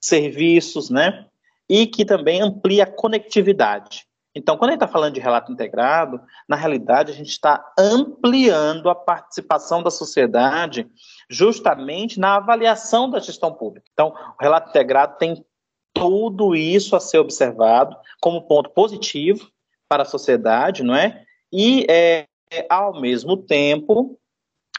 serviços, 0.00 0.88
né? 0.88 1.26
E 1.68 1.86
que 1.86 2.04
também 2.04 2.40
amplia 2.40 2.84
a 2.84 2.90
conectividade. 2.90 4.06
Então, 4.34 4.56
quando 4.56 4.70
a 4.70 4.72
gente 4.72 4.82
está 4.82 4.92
falando 4.92 5.14
de 5.14 5.20
relato 5.20 5.52
integrado, 5.52 6.20
na 6.48 6.56
realidade 6.56 7.12
a 7.12 7.14
gente 7.14 7.30
está 7.30 7.62
ampliando 7.78 8.88
a 8.88 8.94
participação 8.94 9.82
da 9.82 9.90
sociedade 9.90 10.88
justamente 11.32 12.20
na 12.20 12.36
avaliação 12.36 13.08
da 13.08 13.18
gestão 13.18 13.52
pública. 13.52 13.86
Então, 13.92 14.08
o 14.38 14.42
relato 14.42 14.68
integrado 14.68 15.16
tem 15.16 15.44
tudo 15.94 16.54
isso 16.54 16.94
a 16.94 17.00
ser 17.00 17.18
observado 17.18 17.96
como 18.20 18.46
ponto 18.46 18.70
positivo 18.70 19.50
para 19.88 20.02
a 20.02 20.06
sociedade, 20.06 20.82
não 20.82 20.94
é? 20.94 21.24
E, 21.50 21.86
é, 21.90 22.26
ao 22.68 23.00
mesmo 23.00 23.36
tempo, 23.36 24.18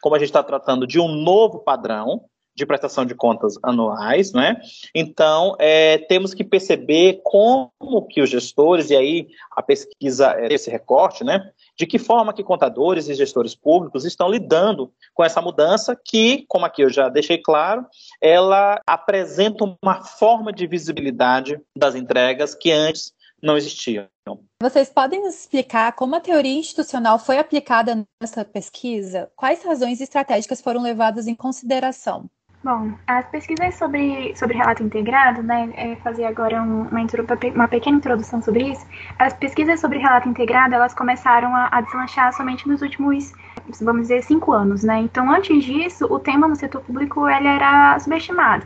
como 0.02 0.16
a 0.16 0.20
gente 0.20 0.30
está 0.30 0.44
tratando 0.44 0.86
de 0.86 1.00
um 1.00 1.08
novo 1.08 1.60
padrão, 1.60 2.26
de 2.56 2.66
prestação 2.66 3.06
de 3.06 3.16
contas 3.16 3.58
anuais, 3.64 4.32
né? 4.32 4.58
Então, 4.94 5.56
é, 5.60 5.98
temos 5.98 6.34
que 6.34 6.44
perceber 6.44 7.22
como 7.24 7.72
que 8.10 8.22
os 8.22 8.30
gestores, 8.30 8.90
e 8.90 8.96
aí 8.96 9.28
a 9.52 9.62
pesquisa, 9.62 10.34
é, 10.38 10.54
esse 10.54 10.70
recorte, 10.70 11.24
né? 11.24 11.52
De 11.78 11.88
que 11.88 11.98
forma 11.98 12.34
que 12.34 12.44
contadores 12.44 13.10
e 13.10 13.16
gestores 13.16 13.56
públicos 13.56 14.06
estão 14.06 14.30
lidando 14.30 14.92
com 15.14 15.24
essa 15.24 15.42
mudança 15.42 15.96
que, 15.96 16.46
como 16.48 16.66
aqui 16.66 16.84
eu 16.84 16.90
já 16.90 17.10
deixei 17.10 17.38
claro, 17.38 17.86
ela 18.22 18.80
apresenta 18.86 19.64
uma 19.82 20.04
forma 20.04 20.54
de 20.54 20.68
visibilidade 20.68 21.60
das 21.76 21.96
entregas 21.96 22.54
que 22.54 22.72
antes 22.72 23.14
não 23.44 23.58
existiam. 23.58 24.08
Vocês 24.62 24.90
podem 24.90 25.22
nos 25.22 25.36
explicar 25.36 25.92
como 25.94 26.16
a 26.16 26.22
teoria 26.22 26.58
institucional 26.58 27.20
foi 27.20 27.38
aplicada 27.38 28.08
nessa 28.22 28.46
pesquisa? 28.46 29.30
Quais 29.36 29.62
razões 29.64 30.00
estratégicas 30.00 30.62
foram 30.62 30.82
levadas 30.82 31.28
em 31.28 31.36
consideração? 31.36 32.30
Bom, 32.64 32.94
as 33.06 33.26
pesquisas 33.28 33.76
sobre, 33.76 34.34
sobre 34.38 34.56
relato 34.56 34.82
integrado, 34.82 35.44
né, 35.44 35.70
é 35.76 35.96
fazer 35.98 36.24
agora 36.24 36.62
um, 36.62 36.84
uma, 36.84 37.02
uma 37.56 37.68
pequena 37.68 37.98
introdução 37.98 38.42
sobre 38.42 38.72
isso. 38.72 38.86
As 39.20 39.34
pesquisas 39.34 39.82
sobre 39.82 40.00
relato 40.00 40.30
integrado, 40.30 40.74
elas 40.74 40.94
começaram 40.94 41.54
a, 41.54 41.68
a 41.70 41.82
deslanchar 41.82 42.32
somente 42.32 42.66
nos 42.66 42.82
últimos 42.82 43.34
vamos 43.82 44.04
dizer, 44.04 44.24
cinco 44.24 44.52
anos, 44.52 44.84
né? 44.84 45.00
Então, 45.00 45.30
antes 45.30 45.64
disso, 45.64 46.06
o 46.10 46.20
tema 46.20 46.48
no 46.48 46.56
setor 46.56 46.82
público 46.82 47.28
ele 47.28 47.48
era 47.48 47.98
subestimado. 48.00 48.66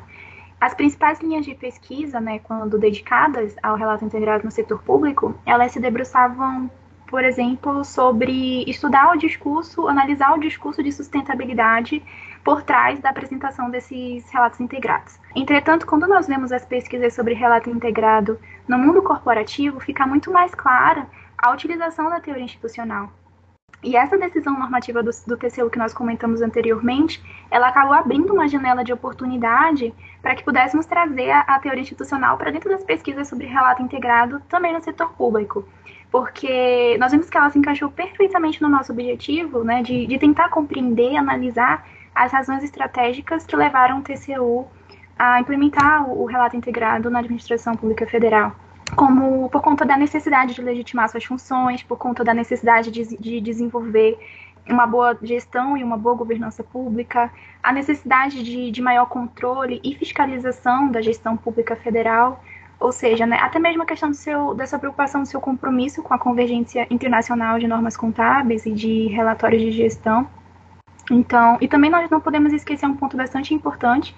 As 0.60 0.74
principais 0.74 1.20
linhas 1.20 1.46
de 1.46 1.54
pesquisa, 1.54 2.20
né, 2.20 2.40
quando 2.40 2.80
dedicadas 2.80 3.56
ao 3.62 3.76
relato 3.76 4.06
integrado 4.06 4.44
no 4.44 4.52
setor 4.52 4.82
público, 4.82 5.36
elas 5.46 5.72
se 5.72 5.80
debruçavam, 5.80 6.70
por 7.08 7.24
exemplo, 7.24 7.84
sobre 7.84 8.64
estudar 8.68 9.14
o 9.14 9.18
discurso, 9.18 9.88
analisar 9.88 10.34
o 10.34 10.40
discurso 10.40 10.82
de 10.82 10.92
sustentabilidade 10.92 12.04
por 12.48 12.64
trás 12.64 12.98
da 13.02 13.10
apresentação 13.10 13.70
desses 13.70 14.32
relatos 14.32 14.62
integrados. 14.62 15.20
Entretanto, 15.36 15.86
quando 15.86 16.08
nós 16.08 16.28
vemos 16.28 16.54
as 16.54 16.64
pesquisas 16.64 17.14
sobre 17.14 17.34
relato 17.34 17.70
integrado 17.70 18.40
no 18.66 18.78
mundo 18.78 19.02
corporativo, 19.02 19.82
fica 19.82 20.08
muito 20.08 20.32
mais 20.32 20.56
clara 20.56 21.06
a 21.38 21.52
utilização 21.52 22.10
da 22.10 22.22
teoria 22.22 22.46
institucional. 22.46 23.12
E 23.84 23.98
essa 23.98 24.18
decisão 24.18 24.58
normativa 24.58 25.04
do, 25.04 25.12
do 25.28 25.36
TCU 25.36 25.70
que 25.70 25.78
nós 25.78 25.94
comentamos 25.94 26.42
anteriormente, 26.42 27.22
ela 27.52 27.68
acabou 27.68 27.94
abrindo 27.94 28.34
uma 28.34 28.48
janela 28.48 28.82
de 28.82 28.94
oportunidade 28.94 29.94
para 30.22 30.34
que 30.34 30.46
pudéssemos 30.46 30.86
trazer 30.86 31.32
a, 31.32 31.42
a 31.42 31.60
teoria 31.60 31.82
institucional 31.82 32.38
para 32.38 32.50
dentro 32.50 32.70
das 32.70 32.86
pesquisas 32.86 33.28
sobre 33.28 33.46
relato 33.46 33.84
integrado 33.84 34.42
também 34.48 34.72
no 34.72 34.82
setor 34.82 35.12
público. 35.16 35.68
Porque 36.10 36.98
nós 36.98 37.12
vimos 37.12 37.30
que 37.30 37.38
ela 37.38 37.50
se 37.50 37.60
encaixou 37.60 37.92
perfeitamente 37.92 38.62
no 38.62 38.70
nosso 38.70 38.94
objetivo 38.94 39.66
né, 39.66 39.84
de, 39.84 40.08
de 40.08 40.18
tentar 40.18 40.48
compreender 40.48 41.18
analisar 41.18 41.86
as 42.18 42.32
razões 42.32 42.64
estratégicas 42.64 43.46
que 43.46 43.56
levaram 43.56 44.00
o 44.00 44.02
TCU 44.02 44.68
a 45.18 45.40
implementar 45.40 46.10
o, 46.10 46.26
relato 46.26 46.56
integrado 46.56 47.10
na 47.10 47.20
administração 47.20 47.76
pública 47.76 48.06
federal 48.06 48.56
como 48.96 49.50
por 49.50 49.62
conta 49.62 49.86
da 49.86 49.98
necessidade 49.98 50.54
de 50.54 50.62
legitimar 50.62 51.10
suas 51.10 51.26
funções, 51.26 51.84
por 51.84 51.98
conta 51.98 52.24
da 52.24 52.34
necessidade 52.34 52.90
de, 52.90 53.18
de 53.18 53.42
desenvolver 53.42 54.18
uma 54.70 54.86
boa 54.86 55.18
gestão 55.22 55.78
e 55.78 55.84
uma 55.84 55.98
boa 55.98 56.16
governança 56.16 56.64
pública, 56.64 57.32
a 57.62 57.72
necessidade 57.72 58.44
de, 58.44 58.72
de 58.72 58.82
maior 58.82 59.08
controle 59.08 59.80
e 59.84 59.96
fiscalização 59.96 60.90
da 60.90 61.02
gestão 61.02 61.36
pública 61.36 61.76
federal, 61.76 62.44
ou 62.80 62.92
seja, 62.92 63.26
né, 63.26 63.38
até 63.42 63.60
mesmo 63.60 63.84
a 63.84 63.86
questão 63.86 64.14
seu, 64.14 64.54
dessa 64.54 64.78
preocupação 64.78 65.22
do 65.22 65.28
seu 65.28 65.42
compromisso 65.42 66.04
com 66.04 66.14
a 66.14 66.20
convergência 66.20 66.86
internacional 66.90 67.58
de 67.58 67.68
normas 67.68 67.98
contábeis 67.98 68.66
e 68.66 68.72
de 68.72 69.08
relatórios 69.08 69.62
de 69.62 69.72
gestão. 69.72 70.28
Então, 71.10 71.58
e 71.62 71.68
também 71.68 71.90
nós 71.90 72.10
não 72.10 72.20
podemos 72.20 72.52
esquecer 72.54 72.86
um 72.86 72.96
ponto 72.96 73.16
bastante 73.16 73.54
importante, 73.54 74.16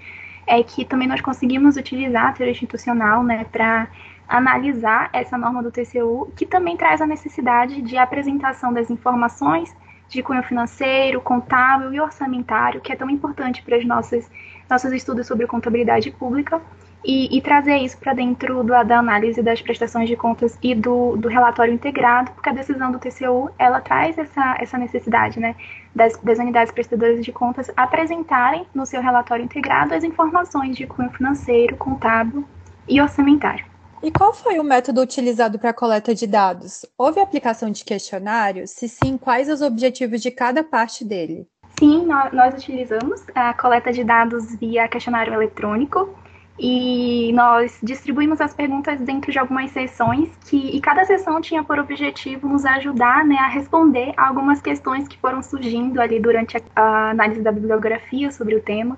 é 0.47 0.63
que 0.63 0.83
também 0.83 1.07
nós 1.07 1.21
conseguimos 1.21 1.77
utilizar 1.77 2.27
a 2.27 2.31
teoria 2.31 2.51
institucional 2.51 3.23
né, 3.23 3.45
para 3.51 3.87
analisar 4.27 5.09
essa 5.13 5.37
norma 5.37 5.61
do 5.61 5.71
TCU, 5.71 6.31
que 6.35 6.45
também 6.45 6.77
traz 6.77 7.01
a 7.01 7.07
necessidade 7.07 7.81
de 7.81 7.97
apresentação 7.97 8.73
das 8.73 8.89
informações 8.89 9.75
de 10.07 10.23
cunho 10.23 10.41
financeiro, 10.43 11.21
contábil 11.21 11.93
e 11.93 11.99
orçamentário, 11.99 12.81
que 12.81 12.91
é 12.91 12.95
tão 12.95 13.09
importante 13.09 13.61
para 13.61 13.77
os 13.77 13.85
nossos, 13.85 14.27
nossos 14.67 14.91
estudos 14.91 15.27
sobre 15.27 15.45
contabilidade 15.45 16.09
pública, 16.11 16.59
e, 17.03 17.37
e 17.37 17.41
trazer 17.41 17.77
isso 17.77 17.97
para 17.97 18.13
dentro 18.13 18.63
do, 18.63 18.83
da 18.83 18.99
análise 18.99 19.41
das 19.41 19.61
prestações 19.61 20.09
de 20.09 20.15
contas 20.15 20.57
e 20.61 20.75
do, 20.75 21.15
do 21.15 21.29
relatório 21.29 21.73
integrado, 21.73 22.31
porque 22.31 22.49
a 22.49 22.53
decisão 22.53 22.91
do 22.91 22.99
TCU, 22.99 23.49
ela 23.57 23.79
traz 23.79 24.17
essa, 24.17 24.57
essa 24.59 24.77
necessidade, 24.77 25.39
né, 25.39 25.55
das, 25.93 26.17
das 26.17 26.39
unidades 26.39 26.71
prestadoras 26.71 27.23
de 27.23 27.31
contas 27.31 27.71
apresentarem 27.75 28.65
no 28.73 28.85
seu 28.85 29.01
relatório 29.01 29.43
integrado 29.43 29.93
as 29.93 30.03
informações 30.03 30.75
de 30.75 30.85
cunho 30.85 31.09
financeiro, 31.11 31.75
contábil 31.77 32.45
e 32.87 33.01
orçamentário. 33.01 33.65
E 34.01 34.11
qual 34.11 34.33
foi 34.33 34.59
o 34.59 34.63
método 34.63 35.01
utilizado 35.01 35.59
para 35.59 35.71
a 35.71 35.73
coleta 35.73 36.15
de 36.15 36.25
dados? 36.25 36.85
Houve 36.97 37.19
aplicação 37.19 37.69
de 37.69 37.83
questionário? 37.83 38.65
Se 38.65 38.87
sim, 38.87 39.17
quais 39.17 39.49
os 39.49 39.61
objetivos 39.61 40.21
de 40.21 40.31
cada 40.31 40.63
parte 40.63 41.03
dele? 41.03 41.45
Sim, 41.77 42.05
nós 42.05 42.53
utilizamos 42.53 43.23
a 43.35 43.53
coleta 43.53 43.91
de 43.91 44.03
dados 44.03 44.55
via 44.55 44.87
questionário 44.87 45.33
eletrônico 45.33 46.13
e 46.59 47.31
nós 47.33 47.79
distribuímos 47.81 48.41
as 48.41 48.53
perguntas 48.53 48.99
dentro 48.99 49.31
de 49.31 49.39
algumas 49.39 49.71
sessões 49.71 50.29
que 50.45 50.57
e 50.57 50.81
cada 50.81 51.05
sessão 51.05 51.39
tinha 51.39 51.63
por 51.63 51.79
objetivo 51.79 52.49
nos 52.49 52.65
ajudar 52.65 53.25
né, 53.25 53.37
a 53.37 53.47
responder 53.47 54.13
algumas 54.17 54.61
questões 54.61 55.07
que 55.07 55.17
foram 55.17 55.41
surgindo 55.41 56.01
ali 56.01 56.19
durante 56.19 56.57
a, 56.57 56.61
a 56.75 57.09
análise 57.11 57.41
da 57.41 57.51
bibliografia 57.51 58.29
sobre 58.31 58.55
o 58.55 58.61
tema. 58.61 58.97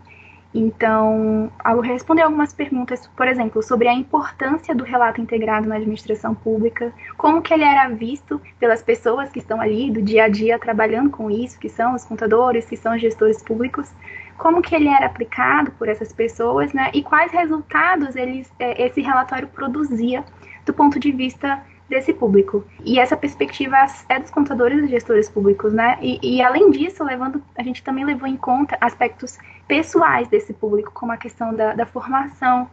Então, 0.53 1.49
ao 1.63 1.79
responder 1.79 2.23
algumas 2.23 2.53
perguntas, 2.53 3.07
por 3.15 3.25
exemplo, 3.25 3.63
sobre 3.63 3.87
a 3.87 3.93
importância 3.93 4.75
do 4.75 4.83
relato 4.83 5.21
integrado 5.21 5.67
na 5.67 5.75
administração 5.75 6.35
pública, 6.35 6.91
como 7.15 7.41
que 7.41 7.53
ele 7.53 7.63
era 7.63 7.87
visto 7.87 8.41
pelas 8.59 8.83
pessoas 8.83 9.29
que 9.29 9.39
estão 9.39 9.61
ali 9.61 9.89
do 9.89 10.01
dia 10.01 10.25
a 10.25 10.27
dia 10.27 10.59
trabalhando 10.59 11.09
com 11.09 11.31
isso, 11.31 11.57
que 11.57 11.69
são 11.69 11.95
os 11.95 12.03
contadores, 12.03 12.65
que 12.65 12.75
são 12.75 12.93
os 12.93 13.01
gestores 13.01 13.41
públicos, 13.41 13.89
como 14.41 14.59
que 14.59 14.73
ele 14.73 14.87
era 14.87 15.05
aplicado 15.05 15.69
por 15.73 15.87
essas 15.87 16.11
pessoas, 16.11 16.73
né? 16.73 16.89
E 16.95 17.03
quais 17.03 17.31
resultados 17.31 18.15
eles, 18.15 18.51
é, 18.57 18.87
esse 18.87 18.99
relatório 18.99 19.47
produzia 19.47 20.25
do 20.65 20.73
ponto 20.73 20.99
de 20.99 21.11
vista 21.11 21.63
desse 21.87 22.11
público. 22.11 22.65
E 22.83 22.99
essa 22.99 23.15
perspectiva 23.15 23.77
é 24.09 24.19
dos 24.19 24.31
contadores 24.31 24.83
e 24.83 24.87
gestores 24.87 25.29
públicos, 25.29 25.71
né? 25.71 25.95
E, 26.01 26.19
e, 26.23 26.41
além 26.41 26.71
disso, 26.71 27.03
levando, 27.03 27.39
a 27.55 27.61
gente 27.61 27.83
também 27.83 28.03
levou 28.03 28.27
em 28.27 28.35
conta 28.35 28.75
aspectos 28.81 29.37
pessoais 29.67 30.27
desse 30.27 30.53
público, 30.53 30.91
como 30.91 31.11
a 31.11 31.17
questão 31.17 31.53
da, 31.53 31.75
da 31.75 31.85
formação, 31.85 32.67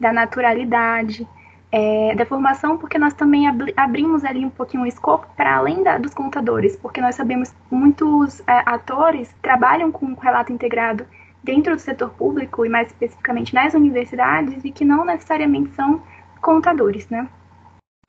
da 0.00 0.12
naturalidade, 0.12 1.24
é, 1.72 2.14
da 2.14 2.26
formação, 2.26 2.76
porque 2.76 2.98
nós 2.98 3.14
também 3.14 3.46
abrimos 3.76 4.24
ali 4.24 4.44
um 4.44 4.50
pouquinho 4.50 4.82
o 4.82 4.86
escopo 4.86 5.26
para 5.34 5.56
além 5.56 5.82
da, 5.82 5.96
dos 5.96 6.12
contadores, 6.12 6.76
porque 6.76 7.00
nós 7.00 7.14
sabemos 7.14 7.50
que 7.50 7.56
muitos 7.74 8.40
é, 8.40 8.62
atores 8.66 9.34
trabalham 9.40 9.90
com 9.90 10.12
relato 10.12 10.52
integrado 10.52 11.06
dentro 11.42 11.74
do 11.74 11.80
setor 11.80 12.10
público 12.10 12.64
e 12.66 12.68
mais 12.68 12.88
especificamente 12.88 13.54
nas 13.54 13.72
universidades 13.72 14.62
e 14.64 14.70
que 14.70 14.84
não 14.84 15.04
necessariamente 15.04 15.70
são 15.70 16.02
contadores, 16.42 17.08
né? 17.08 17.26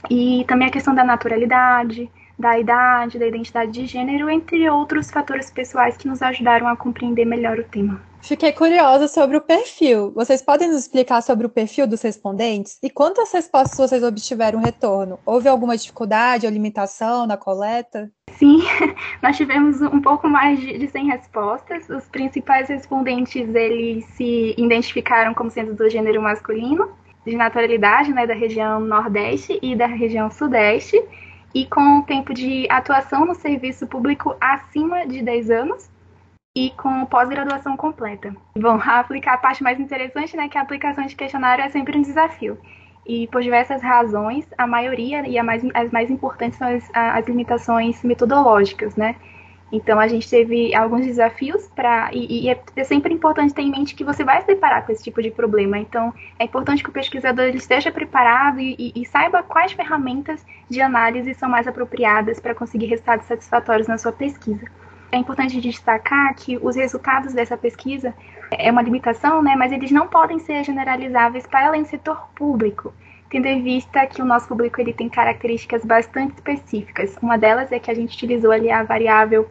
E 0.09 0.43
também 0.45 0.67
a 0.67 0.71
questão 0.71 0.93
da 0.93 1.03
naturalidade, 1.03 2.11
da 2.43 2.59
idade, 2.59 3.17
da 3.17 3.25
identidade 3.25 3.71
de 3.71 3.85
gênero, 3.85 4.29
entre 4.29 4.69
outros 4.69 5.09
fatores 5.09 5.49
pessoais 5.49 5.95
que 5.95 6.09
nos 6.09 6.21
ajudaram 6.21 6.67
a 6.67 6.75
compreender 6.75 7.23
melhor 7.23 7.57
o 7.57 7.63
tema. 7.63 8.01
Fiquei 8.21 8.51
curiosa 8.51 9.07
sobre 9.07 9.37
o 9.37 9.41
perfil. 9.41 10.11
Vocês 10.11 10.41
podem 10.41 10.67
nos 10.67 10.77
explicar 10.77 11.21
sobre 11.21 11.45
o 11.45 11.49
perfil 11.49 11.87
dos 11.87 12.01
respondentes 12.01 12.77
e 12.83 12.89
quantas 12.89 13.31
respostas 13.31 13.77
vocês 13.77 14.03
obtiveram 14.03 14.59
retorno? 14.59 15.19
Houve 15.25 15.47
alguma 15.47 15.77
dificuldade 15.77 16.45
ou 16.45 16.51
limitação 16.51 17.25
na 17.25 17.37
coleta? 17.37 18.11
Sim, 18.31 18.59
nós 19.23 19.37
tivemos 19.37 19.81
um 19.81 20.01
pouco 20.01 20.27
mais 20.27 20.59
de 20.59 20.87
100 20.87 21.07
respostas. 21.07 21.89
Os 21.89 22.05
principais 22.09 22.67
respondentes 22.67 23.55
eles 23.55 24.05
se 24.15 24.53
identificaram 24.57 25.33
como 25.33 25.49
sendo 25.49 25.73
do 25.73 25.89
gênero 25.89 26.21
masculino 26.21 26.89
de 27.25 27.35
naturalidade 27.37 28.13
né, 28.13 28.27
da 28.27 28.33
região 28.33 28.79
Nordeste 28.79 29.57
e 29.61 29.75
da 29.75 29.85
região 29.85 30.29
Sudeste, 30.29 31.01
e 31.53 31.65
com 31.65 32.01
tempo 32.01 32.33
de 32.33 32.67
atuação 32.69 33.25
no 33.25 33.35
serviço 33.35 33.85
público 33.85 34.35
acima 34.41 35.05
de 35.05 35.21
10 35.21 35.51
anos 35.51 35.89
e 36.55 36.71
com 36.71 37.05
pós-graduação 37.05 37.75
completa. 37.75 38.35
Bom, 38.57 38.79
a 38.81 38.99
aplicar 38.99 39.33
a 39.33 39.37
parte 39.37 39.63
mais 39.63 39.79
interessante, 39.79 40.35
né, 40.35 40.47
que 40.47 40.57
a 40.57 40.61
aplicação 40.61 41.05
de 41.05 41.15
questionário 41.15 41.63
é 41.63 41.69
sempre 41.69 41.97
um 41.97 42.01
desafio. 42.01 42.57
E 43.05 43.27
por 43.27 43.41
diversas 43.41 43.81
razões, 43.81 44.47
a 44.57 44.65
maioria 44.65 45.27
e 45.27 45.37
a 45.37 45.43
mais, 45.43 45.63
as 45.73 45.91
mais 45.91 46.09
importantes 46.09 46.57
são 46.57 46.67
as, 46.67 46.89
as 46.93 47.27
limitações 47.27 48.01
metodológicas, 48.03 48.95
né? 48.95 49.15
Então 49.71 49.99
a 49.99 50.07
gente 50.07 50.29
teve 50.29 50.73
alguns 50.75 51.05
desafios 51.05 51.67
para 51.75 52.09
e, 52.13 52.45
e, 52.45 52.49
é, 52.49 52.61
é 52.75 52.83
sempre 52.83 53.13
importante 53.13 53.53
ter 53.53 53.63
em 53.63 53.71
mente 53.71 53.95
que 53.95 54.03
você 54.03 54.23
vai 54.23 54.39
se 54.41 54.47
deparar 54.47 54.85
com 54.85 54.91
esse 54.91 55.03
tipo 55.03 55.21
de 55.21 55.31
problema. 55.31 55.77
Então 55.79 56.13
é 56.37 56.45
importante 56.45 56.83
que 56.83 56.89
o 56.89 56.93
pesquisador 56.93 57.47
esteja 57.47 57.91
preparado 57.91 58.59
e, 58.59 58.91
e 58.95 59.05
saiba 59.05 59.41
quais 59.41 59.71
ferramentas 59.71 60.45
de 60.69 60.81
análise 60.81 61.33
são 61.33 61.49
mais 61.49 61.67
apropriadas 61.67 62.39
para 62.39 62.53
conseguir 62.53 62.85
resultados 62.85 63.25
satisfatórios 63.25 63.87
na 63.87 63.97
sua 63.97 64.11
pesquisa. 64.11 64.65
É 65.11 65.17
importante 65.17 65.61
destacar 65.61 66.33
que 66.35 66.57
os 66.57 66.75
resultados 66.75 67.33
dessa 67.33 67.55
pesquisa 67.55 68.13
é 68.51 68.71
uma 68.71 68.81
limitação, 68.81 69.43
né, 69.43 69.55
mas 69.55 69.71
eles 69.71 69.91
não 69.91 70.07
podem 70.07 70.39
ser 70.39 70.63
generalizáveis 70.63 71.45
para 71.45 71.67
além 71.67 71.83
do 71.83 71.87
setor 71.87 72.29
público 72.35 72.93
tendo 73.33 73.47
em 73.47 73.63
vista 73.63 74.05
que 74.05 74.21
o 74.21 74.25
nosso 74.25 74.47
público 74.47 74.79
ele 74.79 74.93
tem 74.93 75.09
características 75.09 75.83
bastante 75.83 76.35
específicas. 76.35 77.17
Uma 77.19 77.35
delas 77.35 77.71
é 77.71 77.79
que 77.79 77.89
a 77.89 77.93
gente 77.95 78.13
utilizou 78.15 78.51
ali 78.51 78.69
a 78.69 78.83
variável 78.83 79.49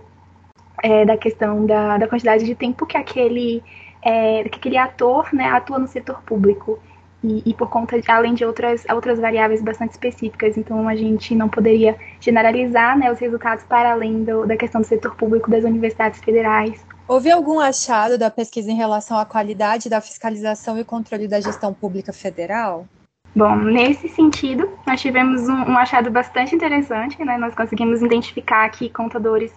é, 0.81 1.05
da 1.05 1.17
questão 1.17 1.67
da, 1.67 1.99
da 1.99 2.07
quantidade 2.07 2.45
de 2.45 2.55
tempo 2.55 2.87
que 2.87 2.97
aquele, 2.97 3.61
é, 4.01 4.45
que 4.45 4.57
aquele 4.57 4.79
ator 4.79 5.35
né, 5.35 5.47
atua 5.47 5.81
no 5.81 5.89
setor 5.89 6.23
público. 6.23 6.79
E, 7.25 7.43
e, 7.45 7.55
por 7.55 7.69
conta, 7.71 8.01
de, 8.01 8.09
além 8.09 8.35
de 8.35 8.45
outras, 8.45 8.85
outras 8.93 9.19
variáveis 9.19 9.61
bastante 9.63 9.93
específicas. 9.93 10.57
Então, 10.57 10.89
a 10.89 10.95
gente 10.95 11.35
não 11.35 11.49
poderia 11.49 11.97
generalizar 12.21 12.97
né, 12.97 13.11
os 13.11 13.19
resultados 13.19 13.65
para 13.65 13.93
além 13.93 14.23
do, 14.23 14.47
da 14.47 14.57
questão 14.57 14.81
do 14.81 14.87
setor 14.87 15.15
público 15.17 15.51
das 15.51 15.65
universidades 15.65 16.21
federais. 16.21 16.85
Houve 17.09 17.31
algum 17.33 17.59
achado 17.59 18.17
da 18.17 18.31
pesquisa 18.31 18.71
em 18.71 18.77
relação 18.77 19.19
à 19.19 19.25
qualidade 19.25 19.89
da 19.89 20.01
fiscalização 20.01 20.79
e 20.79 20.85
controle 20.85 21.27
da 21.27 21.41
gestão 21.41 21.73
pública 21.73 22.13
federal? 22.13 22.87
Bom, 23.35 23.57
nesse 23.57 24.09
sentido, 24.09 24.69
nós 24.87 25.01
tivemos 25.01 25.49
um, 25.49 25.71
um 25.71 25.79
achado 25.79 26.11
bastante 26.11 26.55
interessante, 26.55 27.25
né? 27.25 27.39
Nós 27.39 27.55
conseguimos 27.55 28.03
identificar 28.03 28.65
aqui 28.65 28.91
contadores 28.91 29.53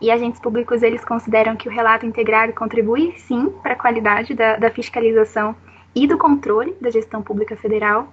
E 0.00 0.10
agentes 0.10 0.38
públicos, 0.40 0.82
eles 0.82 1.04
consideram 1.04 1.56
que 1.56 1.68
o 1.68 1.72
relato 1.72 2.04
integrado 2.04 2.52
contribui, 2.52 3.14
sim, 3.16 3.50
para 3.62 3.72
a 3.72 3.76
qualidade 3.76 4.34
da, 4.34 4.56
da 4.56 4.70
fiscalização 4.70 5.56
e 5.94 6.06
do 6.06 6.18
controle 6.18 6.76
da 6.80 6.90
gestão 6.90 7.22
pública 7.22 7.56
federal. 7.56 8.12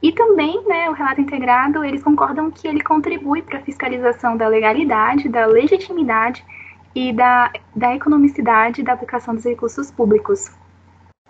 E 0.00 0.12
também, 0.12 0.62
né, 0.66 0.88
o 0.88 0.92
relato 0.92 1.20
integrado, 1.20 1.82
eles 1.82 2.02
concordam 2.02 2.50
que 2.50 2.68
ele 2.68 2.80
contribui 2.80 3.42
para 3.42 3.58
a 3.58 3.62
fiscalização 3.62 4.36
da 4.36 4.46
legalidade, 4.46 5.28
da 5.28 5.44
legitimidade 5.44 6.44
e 6.94 7.12
da, 7.12 7.50
da 7.74 7.94
economicidade 7.94 8.82
da 8.82 8.92
aplicação 8.92 9.34
dos 9.34 9.44
recursos 9.44 9.90
públicos. 9.90 10.48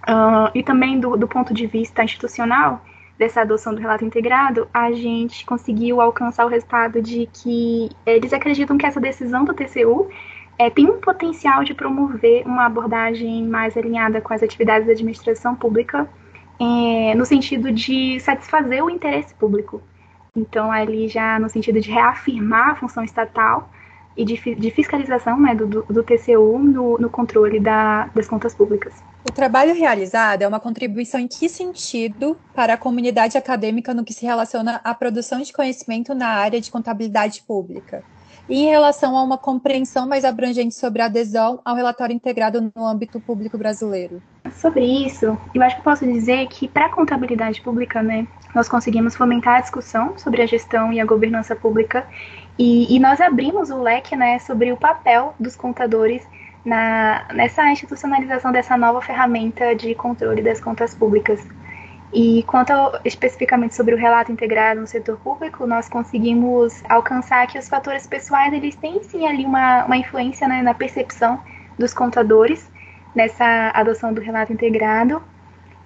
Uh, 0.06 0.50
e 0.54 0.62
também 0.62 1.00
do, 1.00 1.16
do 1.16 1.26
ponto 1.26 1.54
de 1.54 1.66
vista 1.66 2.04
institucional, 2.04 2.84
dessa 3.18 3.42
adoção 3.42 3.74
do 3.74 3.80
relato 3.80 4.04
integrado, 4.04 4.68
a 4.72 4.90
gente 4.92 5.46
conseguiu 5.46 6.00
alcançar 6.00 6.44
o 6.44 6.48
resultado 6.48 7.00
de 7.00 7.28
que 7.32 7.88
eles 8.04 8.32
acreditam 8.32 8.76
que 8.76 8.86
essa 8.86 9.00
decisão 9.00 9.44
do 9.44 9.54
TCU 9.54 10.08
é, 10.58 10.70
tem 10.70 10.86
um 10.86 11.00
potencial 11.00 11.64
de 11.64 11.74
promover 11.74 12.46
uma 12.46 12.66
abordagem 12.66 13.46
mais 13.46 13.76
alinhada 13.76 14.20
com 14.20 14.32
as 14.32 14.42
atividades 14.42 14.86
da 14.86 14.92
administração 14.92 15.54
pública, 15.54 16.08
é, 16.60 17.14
no 17.14 17.24
sentido 17.24 17.72
de 17.72 18.18
satisfazer 18.20 18.84
o 18.84 18.90
interesse 18.90 19.34
público. 19.34 19.82
Então, 20.36 20.70
ali 20.70 21.08
já 21.08 21.38
no 21.38 21.48
sentido 21.48 21.80
de 21.80 21.90
reafirmar 21.90 22.70
a 22.70 22.74
função 22.74 23.04
estatal 23.04 23.70
e 24.16 24.24
de, 24.24 24.54
de 24.54 24.70
fiscalização 24.70 25.40
né, 25.40 25.54
do, 25.54 25.66
do, 25.82 26.02
TCU 26.02 26.58
no, 26.58 26.98
no 26.98 27.10
controle 27.10 27.58
da, 27.58 28.06
das 28.14 28.28
contas 28.28 28.54
públicas. 28.54 28.94
O 29.28 29.32
trabalho 29.32 29.74
realizado 29.74 30.42
é 30.42 30.48
uma 30.48 30.60
contribuição 30.60 31.18
em 31.18 31.26
que 31.26 31.48
sentido 31.48 32.36
para 32.54 32.74
a 32.74 32.76
comunidade 32.76 33.36
acadêmica 33.36 33.92
no 33.92 34.04
que 34.04 34.12
se 34.12 34.24
relaciona 34.24 34.80
à 34.84 34.94
produção 34.94 35.40
de 35.40 35.52
conhecimento 35.52 36.14
na 36.14 36.28
área 36.28 36.60
de 36.60 36.70
contabilidade 36.70 37.42
pública? 37.42 38.04
E 38.48 38.62
em 38.62 38.68
relação 38.68 39.16
a 39.16 39.22
uma 39.22 39.38
compreensão 39.38 40.06
mais 40.06 40.22
abrangente 40.22 40.74
sobre 40.74 41.00
a 41.00 41.06
adesão 41.06 41.60
ao 41.64 41.74
relatório 41.74 42.14
integrado 42.14 42.70
no 42.76 42.86
âmbito 42.86 43.18
público 43.18 43.56
brasileiro? 43.56 44.22
Sobre 44.52 44.84
isso, 44.84 45.38
eu 45.54 45.62
acho 45.62 45.76
que 45.76 45.82
posso 45.82 46.04
dizer 46.04 46.46
que 46.48 46.68
para 46.68 46.86
a 46.86 46.90
contabilidade 46.90 47.62
pública, 47.62 48.02
né, 48.02 48.26
nós 48.54 48.68
conseguimos 48.68 49.16
fomentar 49.16 49.56
a 49.56 49.60
discussão 49.62 50.18
sobre 50.18 50.42
a 50.42 50.46
gestão 50.46 50.92
e 50.92 51.00
a 51.00 51.06
governança 51.06 51.56
pública 51.56 52.06
e, 52.58 52.94
e 52.94 52.98
nós 53.00 53.20
abrimos 53.20 53.70
o 53.70 53.82
leque 53.82 54.14
né, 54.14 54.38
sobre 54.38 54.72
o 54.72 54.76
papel 54.76 55.34
dos 55.38 55.56
contadores 55.56 56.26
na, 56.64 57.26
nessa 57.32 57.68
institucionalização 57.70 58.52
dessa 58.52 58.76
nova 58.76 59.00
ferramenta 59.02 59.74
de 59.74 59.94
controle 59.94 60.40
das 60.42 60.60
contas 60.60 60.94
públicas. 60.94 61.44
E 62.12 62.44
quanto 62.44 62.70
ao, 62.70 63.00
especificamente 63.04 63.74
sobre 63.74 63.94
o 63.94 63.98
relato 63.98 64.30
integrado 64.30 64.80
no 64.80 64.86
setor 64.86 65.18
público, 65.18 65.66
nós 65.66 65.88
conseguimos 65.88 66.82
alcançar 66.88 67.44
que 67.48 67.58
os 67.58 67.68
fatores 67.68 68.06
pessoais 68.06 68.52
eles 68.52 68.76
têm 68.76 69.02
sim 69.02 69.26
ali 69.26 69.44
uma, 69.44 69.84
uma 69.84 69.96
influência 69.96 70.46
né, 70.46 70.62
na 70.62 70.74
percepção 70.74 71.42
dos 71.76 71.92
contadores 71.92 72.70
nessa 73.16 73.72
adoção 73.74 74.14
do 74.14 74.20
relato 74.20 74.52
integrado 74.52 75.20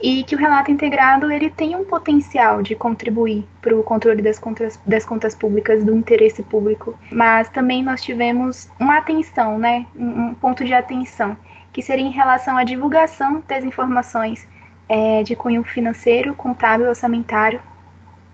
e 0.01 0.23
que 0.23 0.35
o 0.35 0.39
relato 0.39 0.71
integrado 0.71 1.31
ele 1.31 1.51
tem 1.51 1.75
um 1.75 1.85
potencial 1.85 2.63
de 2.63 2.75
contribuir 2.75 3.45
para 3.61 3.77
o 3.77 3.83
controle 3.83 4.23
das 4.23 4.39
contas, 4.39 4.79
das 4.87 5.05
contas 5.05 5.35
públicas, 5.35 5.85
do 5.85 5.95
interesse 5.95 6.43
público, 6.43 6.97
mas 7.11 7.49
também 7.49 7.83
nós 7.83 8.03
tivemos 8.03 8.71
uma 8.79 8.99
atenção, 8.99 9.59
né, 9.59 9.87
um, 9.97 10.35
ponto 10.35 10.65
de 10.65 10.73
atenção, 10.73 11.37
que 11.73 11.83
seria 11.83 12.07
em 12.07 12.13
relação 12.13 12.57
à 12.57 12.65
divulgação 12.65 13.43
das 13.47 13.65
informações 13.65 14.47
é, 14.89 15.23
de 15.23 15.35
cunho 15.35 15.65
financeiro, 15.65 16.35
contábil, 16.35 16.89
orçamentário, 16.89 17.61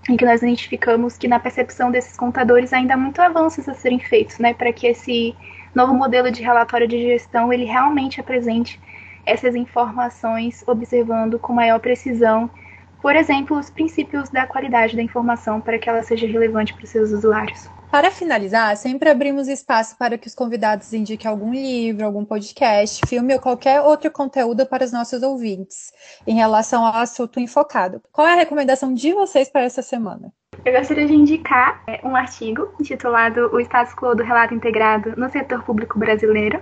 em 0.08 0.18
que 0.18 0.24
nós 0.24 0.42
identificamos 0.42 1.16
que 1.16 1.26
na 1.26 1.40
percepção 1.40 1.90
desses 1.90 2.14
contadores 2.14 2.74
ainda 2.74 2.92
há 2.92 2.96
muito 2.96 3.22
avanços 3.22 3.66
a 3.68 3.74
serem 3.74 3.98
feitos, 3.98 4.38
né, 4.38 4.52
para 4.52 4.70
que 4.70 4.86
esse 4.86 5.34
novo 5.74 5.94
modelo 5.94 6.30
de 6.30 6.42
relatório 6.42 6.86
de 6.86 7.00
gestão 7.02 7.50
ele 7.50 7.64
realmente 7.64 8.20
apresente 8.20 8.78
essas 9.26 9.54
informações 9.54 10.64
observando 10.66 11.38
com 11.38 11.52
maior 11.52 11.78
precisão, 11.80 12.50
por 13.00 13.14
exemplo, 13.16 13.58
os 13.58 13.68
princípios 13.68 14.30
da 14.30 14.46
qualidade 14.46 14.96
da 14.96 15.02
informação 15.02 15.60
para 15.60 15.78
que 15.78 15.88
ela 15.88 16.02
seja 16.02 16.26
relevante 16.26 16.72
para 16.72 16.84
os 16.84 16.90
seus 16.90 17.10
usuários. 17.10 17.68
Para 17.90 18.10
finalizar, 18.10 18.76
sempre 18.76 19.08
abrimos 19.08 19.46
espaço 19.46 19.96
para 19.96 20.18
que 20.18 20.26
os 20.26 20.34
convidados 20.34 20.92
indiquem 20.92 21.30
algum 21.30 21.52
livro, 21.52 22.04
algum 22.04 22.24
podcast, 22.24 23.06
filme 23.06 23.34
ou 23.34 23.40
qualquer 23.40 23.80
outro 23.82 24.10
conteúdo 24.10 24.66
para 24.66 24.84
os 24.84 24.90
nossos 24.90 25.22
ouvintes 25.22 25.92
em 26.26 26.34
relação 26.34 26.84
ao 26.84 26.96
assunto 26.96 27.38
enfocado. 27.38 28.02
Qual 28.10 28.26
é 28.26 28.32
a 28.32 28.36
recomendação 28.36 28.92
de 28.92 29.12
vocês 29.12 29.48
para 29.48 29.62
essa 29.62 29.80
semana? 29.80 30.32
Eu 30.64 30.72
gostaria 30.72 31.06
de 31.06 31.14
indicar 31.14 31.84
é, 31.86 32.00
um 32.02 32.16
artigo 32.16 32.74
intitulado 32.80 33.50
O 33.52 33.60
Status 33.60 33.94
Quo 33.94 34.14
do 34.14 34.24
Relato 34.24 34.54
Integrado 34.54 35.14
no 35.16 35.30
Setor 35.30 35.62
Público 35.62 35.96
Brasileiro, 35.96 36.60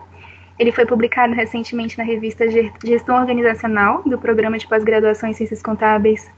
ele 0.59 0.73
foi 0.73 0.87
publicado 0.87 1.33
recentemente 1.33 1.97
na 1.99 2.05
revista 2.05 2.45
Gestão 2.85 3.17
Organizacional 3.17 4.03
do 4.05 4.19
Programa 4.19 4.59
de 4.59 4.67
Pós-Graduação 4.67 5.29
em 5.29 5.35
Ciências 5.35 5.63
Contábeis 5.63 6.31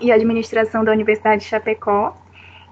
e 0.00 0.12
Administração 0.12 0.84
da 0.84 0.92
Universidade 0.92 1.42
de 1.42 1.48
Chapecó. 1.48 2.16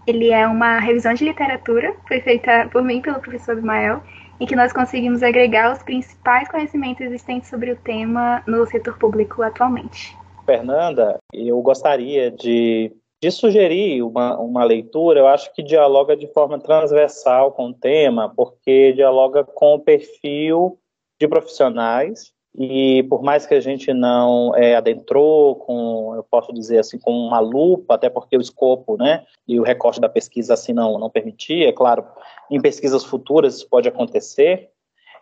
Ele 0.07 0.31
é 0.31 0.47
uma 0.47 0.79
revisão 0.79 1.15
de 1.15 1.25
literatura, 1.25 1.95
foi 2.07 2.21
feita 2.21 2.69
por 2.71 2.83
mim 2.83 3.01
pelo 3.01 3.19
professor 3.21 3.57
Ismael, 3.57 4.03
em 4.39 4.47
que 4.47 4.55
nós 4.55 4.73
conseguimos 4.73 5.23
agregar 5.23 5.73
os 5.73 5.83
principais 5.83 6.49
conhecimentos 6.49 7.05
existentes 7.05 7.49
sobre 7.49 7.73
o 7.73 7.77
tema 7.77 8.43
no 8.47 8.67
setor 8.67 8.97
público 8.99 9.43
atualmente. 9.43 10.17
Fernanda, 10.45 11.19
eu 11.33 11.61
gostaria 11.61 12.31
de, 12.31 12.93
de 13.27 13.33
sugerir 13.33 14.05
uma, 14.05 14.39
uma 14.39 14.63
leitura, 14.63 15.19
eu 15.19 15.27
acho 15.27 15.53
que 15.53 15.61
dialoga 15.61 16.17
de 16.17 16.29
forma 16.29 16.61
transversal 16.61 17.51
com 17.51 17.71
o 17.71 17.75
tema, 17.75 18.33
porque 18.37 18.93
dialoga 18.93 19.43
com 19.43 19.75
o 19.75 19.81
perfil 19.81 20.79
de 21.21 21.27
profissionais 21.27 22.33
e 22.57 23.03
por 23.09 23.25
mais 23.25 23.45
que 23.45 23.55
a 23.55 23.61
gente 23.61 23.93
não 23.93 24.55
é, 24.55 24.77
adentrou 24.77 25.57
com, 25.57 26.15
eu 26.15 26.23
posso 26.23 26.53
dizer 26.53 26.79
assim, 26.79 27.01
com 27.01 27.11
uma 27.11 27.41
lupa, 27.41 27.97
até 27.97 28.09
porque 28.09 28.37
o 28.37 28.41
escopo, 28.41 28.97
né, 28.97 29.25
e 29.49 29.59
o 29.59 29.65
recorte 29.65 30.01
da 30.01 30.09
pesquisa 30.09 30.55
assim 30.55 30.73
não, 30.73 30.97
não 30.97 31.11
permitia, 31.11 31.69
é 31.69 31.73
claro, 31.73 32.07
em 32.49 32.61
pesquisas 32.61 33.03
futuras 33.03 33.57
isso 33.57 33.69
pode 33.69 33.89
acontecer, 33.89 34.71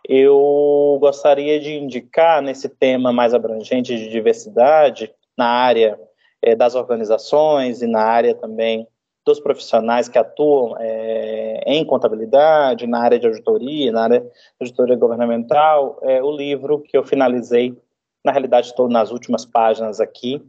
eu 0.07 0.99
gostaria 1.01 1.59
de 1.59 1.73
indicar 1.73 2.39
nesse 2.39 2.69
tema 2.69 3.11
mais 3.11 3.33
abrangente 3.33 3.97
de 3.97 4.09
diversidade, 4.09 5.11
na 5.35 5.47
área 5.47 5.99
é, 6.45 6.55
das 6.55 6.75
organizações 6.75 7.81
e 7.81 7.87
na 7.87 8.01
área 8.01 8.35
também 8.35 8.87
dos 9.25 9.39
profissionais 9.39 10.07
que 10.07 10.19
atuam 10.19 10.75
é, 10.79 11.63
em 11.65 11.83
contabilidade, 11.83 12.85
na 12.85 13.01
área 13.01 13.17
de 13.17 13.25
auditoria, 13.25 13.91
na 13.91 14.03
área 14.03 14.19
de 14.19 14.29
auditoria 14.61 14.95
governamental, 14.95 15.97
é 16.03 16.21
o 16.21 16.31
livro 16.31 16.79
que 16.79 16.95
eu 16.95 17.03
finalizei, 17.03 17.75
na 18.23 18.31
realidade 18.31 18.67
estou 18.67 18.87
nas 18.87 19.11
últimas 19.11 19.43
páginas 19.43 19.99
aqui, 19.99 20.39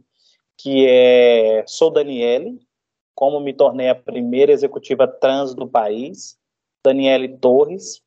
que 0.55 0.85
é 0.87 1.63
Sou 1.65 1.89
Daniele, 1.89 2.59
como 3.15 3.39
me 3.39 3.51
tornei 3.51 3.89
a 3.89 3.95
primeira 3.95 4.51
executiva 4.51 5.07
trans 5.07 5.55
do 5.55 5.67
país, 5.67 6.37
Daniele 6.85 7.29
Torres. 7.39 8.01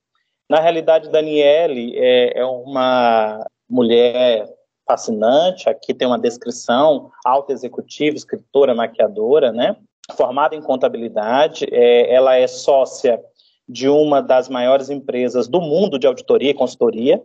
Na 0.49 0.61
realidade, 0.61 1.11
Daniele 1.11 1.97
é, 1.97 2.39
é 2.39 2.45
uma 2.45 3.45
mulher 3.69 4.49
fascinante, 4.91 5.69
aqui 5.69 5.95
tem 5.95 6.09
uma 6.09 6.19
descrição, 6.19 7.13
alta 7.25 7.53
executiva, 7.53 8.17
escritora, 8.17 8.75
maquiadora, 8.75 9.53
né? 9.53 9.77
formada 10.17 10.57
em 10.57 10.61
contabilidade, 10.61 11.65
é, 11.71 12.13
ela 12.13 12.35
é 12.35 12.49
sócia 12.49 13.21
de 13.69 13.89
uma 13.89 14.21
das 14.21 14.49
maiores 14.49 14.91
empresas 14.91 15.47
do 15.47 15.61
mundo 15.61 15.97
de 15.97 16.09
auditoria 16.09 16.51
e 16.51 16.55
consultoria, 16.55 17.23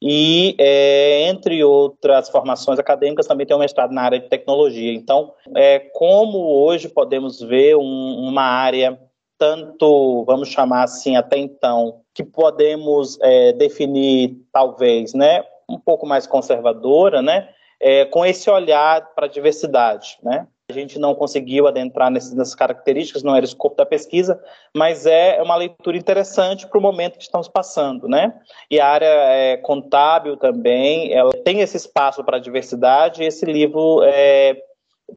e, 0.00 0.54
é, 0.58 1.28
entre 1.28 1.62
outras 1.62 2.30
formações 2.30 2.78
acadêmicas, 2.78 3.26
também 3.26 3.46
tem 3.46 3.54
um 3.54 3.60
mestrado 3.60 3.92
na 3.92 4.02
área 4.02 4.18
de 4.18 4.28
tecnologia. 4.28 4.92
Então, 4.92 5.32
é, 5.54 5.78
como 5.78 6.38
hoje 6.38 6.88
podemos 6.88 7.40
ver 7.40 7.76
um, 7.76 8.28
uma 8.28 8.42
área 8.42 8.98
tanto, 9.38 10.24
vamos 10.24 10.48
chamar 10.48 10.84
assim, 10.84 11.16
até 11.16 11.36
então, 11.36 12.00
que 12.14 12.24
podemos 12.24 13.18
é, 13.20 13.52
definir, 13.52 14.38
talvez, 14.52 15.12
né, 15.12 15.44
um 15.68 15.78
pouco 15.78 16.06
mais 16.06 16.26
conservadora, 16.26 17.22
né, 17.22 17.48
é, 17.80 18.04
com 18.06 18.24
esse 18.24 18.48
olhar 18.50 19.14
para 19.14 19.26
a 19.26 19.28
diversidade, 19.28 20.18
né? 20.22 20.46
A 20.70 20.72
gente 20.72 20.98
não 20.98 21.14
conseguiu 21.14 21.66
adentrar 21.66 22.10
nessas, 22.10 22.54
características, 22.54 23.22
não 23.22 23.36
era 23.36 23.44
o 23.44 23.48
escopo 23.48 23.76
da 23.76 23.84
pesquisa, 23.84 24.42
mas 24.74 25.04
é 25.04 25.42
uma 25.42 25.56
leitura 25.56 25.94
interessante 25.94 26.66
para 26.66 26.78
o 26.78 26.80
momento 26.80 27.18
que 27.18 27.24
estamos 27.24 27.48
passando, 27.48 28.08
né? 28.08 28.32
E 28.70 28.80
a 28.80 28.88
área 28.88 29.06
é, 29.06 29.58
contábil 29.58 30.38
também, 30.38 31.12
ela 31.12 31.32
tem 31.44 31.60
esse 31.60 31.76
espaço 31.76 32.24
para 32.24 32.38
a 32.38 32.40
diversidade, 32.40 33.22
e 33.22 33.26
esse 33.26 33.44
livro 33.44 34.02
é, 34.04 34.56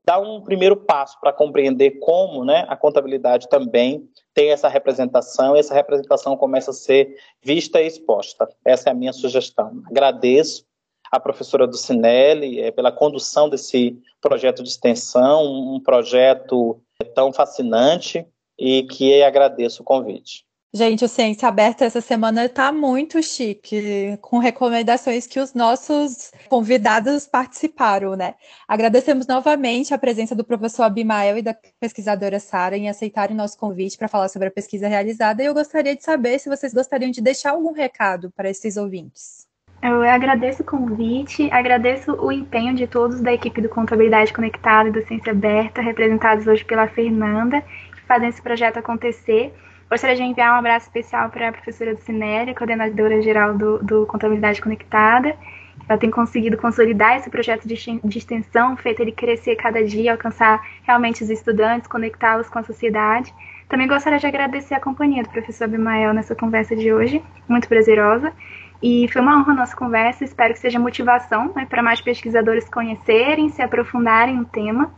dá 0.06 0.20
um 0.20 0.42
primeiro 0.42 0.76
passo 0.76 1.20
para 1.20 1.34
compreender 1.34 2.00
como 2.00 2.44
né, 2.44 2.66
a 2.68 2.76
contabilidade 2.76 3.48
também 3.50 4.08
tem 4.34 4.52
essa 4.52 4.68
representação, 4.68 5.56
e 5.56 5.60
essa 5.60 5.74
representação 5.74 6.38
começa 6.38 6.72
a 6.72 6.74
ser 6.74 7.16
vista 7.42 7.82
e 7.82 7.88
exposta. 7.88 8.48
Essa 8.64 8.90
é 8.90 8.92
a 8.92 8.96
minha 8.96 9.14
sugestão. 9.14 9.82
Agradeço 9.90 10.66
a 11.12 11.20
professora 11.20 11.66
do 11.66 11.78
Cinelli 11.78 12.62
é, 12.62 12.72
pela 12.72 12.92
condução 12.92 13.50
desse 13.50 13.98
projeto 14.22 14.62
de 14.62 14.70
extensão, 14.70 15.44
um 15.46 15.80
projeto 15.80 16.82
tão 17.16 17.32
fascinante 17.32 18.26
e 18.58 18.84
que 18.84 19.22
agradeço 19.24 19.82
o 19.82 19.86
convite. 19.86 20.47
Gente, 20.74 21.06
o 21.06 21.08
Ciência 21.08 21.48
Aberta 21.48 21.86
essa 21.86 22.02
semana 22.02 22.44
está 22.46 22.74
muito 22.74 23.24
chique, 23.24 24.18
com 24.22 24.38
recomendações 24.38 25.26
que 25.26 25.40
os 25.40 25.54
nossos 25.54 26.30
convidados 26.50 27.26
participaram, 27.26 28.18
né? 28.18 28.36
Agradecemos 28.68 29.26
novamente 29.26 29.94
a 29.94 29.98
presença 29.98 30.36
do 30.36 30.44
professor 30.44 30.84
Abimael 30.84 31.38
e 31.38 31.42
da 31.42 31.56
pesquisadora 31.80 32.38
Sara 32.38 32.76
em 32.76 32.90
aceitarem 32.90 33.36
nosso 33.36 33.58
convite 33.58 33.98
para 33.98 34.10
falar 34.10 34.28
sobre 34.28 34.50
a 34.50 34.52
pesquisa 34.52 34.90
realizada. 34.90 35.42
E 35.42 35.46
eu 35.46 35.54
gostaria 35.54 35.96
de 35.96 36.04
saber 36.04 36.38
se 36.38 36.50
vocês 36.50 36.74
gostariam 36.74 37.12
de 37.12 37.22
deixar 37.22 37.52
algum 37.52 37.72
recado 37.72 38.30
para 38.32 38.50
esses 38.50 38.76
ouvintes. 38.76 39.48
Eu 39.82 40.02
agradeço 40.02 40.64
o 40.64 40.66
convite, 40.66 41.50
agradeço 41.50 42.12
o 42.14 42.30
empenho 42.30 42.76
de 42.76 42.88
todos 42.88 43.22
da 43.22 43.32
equipe 43.32 43.62
do 43.62 43.70
Contabilidade 43.70 44.34
Conectada 44.34 44.90
e 44.90 44.92
do 44.92 45.02
Ciência 45.08 45.32
Aberta, 45.32 45.82
representados 45.82 46.46
hoje 46.46 46.66
pela 46.66 46.88
Fernanda, 46.90 47.62
que 47.62 48.02
fazem 48.02 48.28
esse 48.28 48.42
projeto 48.42 48.78
acontecer. 48.78 49.54
Gostaria 49.90 50.18
de 50.18 50.24
enviar 50.24 50.54
um 50.54 50.60
abraço 50.60 50.88
especial 50.88 51.30
para 51.30 51.48
a 51.48 51.52
professora 51.52 51.96
Cinélia, 51.96 52.54
coordenadora 52.54 53.22
geral 53.22 53.58
do, 53.58 53.78
do 53.80 54.06
Contabilidade 54.06 54.62
Conectada. 54.62 55.34
Ela 55.88 55.98
tem 55.98 56.12
conseguido 56.12 56.58
consolidar 56.58 57.16
esse 57.16 57.30
projeto 57.30 57.66
de, 57.66 57.76
de 58.04 58.18
extensão, 58.18 58.76
feito 58.76 59.00
ele 59.02 59.14
crescer 59.14 59.56
cada 59.56 59.82
dia, 59.86 60.12
alcançar 60.12 60.62
realmente 60.84 61.24
os 61.24 61.30
estudantes, 61.30 61.88
conectá-los 61.88 62.50
com 62.50 62.60
a 62.60 62.64
sociedade. 62.64 63.34
Também 63.70 63.88
gostaria 63.88 64.20
de 64.20 64.28
agradecer 64.28 64.74
a 64.74 64.80
companhia 64.80 65.24
do 65.24 65.30
professor 65.30 65.64
Abimael 65.64 66.14
nessa 66.14 66.36
conversa 66.36 66.76
de 66.76 66.92
hoje, 66.92 67.24
muito 67.48 67.70
prazerosa. 67.70 68.34
E 68.84 69.08
foi 69.08 69.22
uma 69.22 69.40
honra 69.40 69.54
a 69.54 69.56
nossa 69.56 69.76
conversa, 69.76 70.26
espero 70.26 70.54
que 70.54 70.60
seja 70.60 70.78
motivação 70.78 71.54
né, 71.56 71.66
para 71.66 71.82
mais 71.82 72.02
pesquisadores 72.02 72.68
conhecerem, 72.70 73.50
se 73.50 73.62
aprofundarem 73.62 74.36
no 74.36 74.46
tema. 74.46 74.92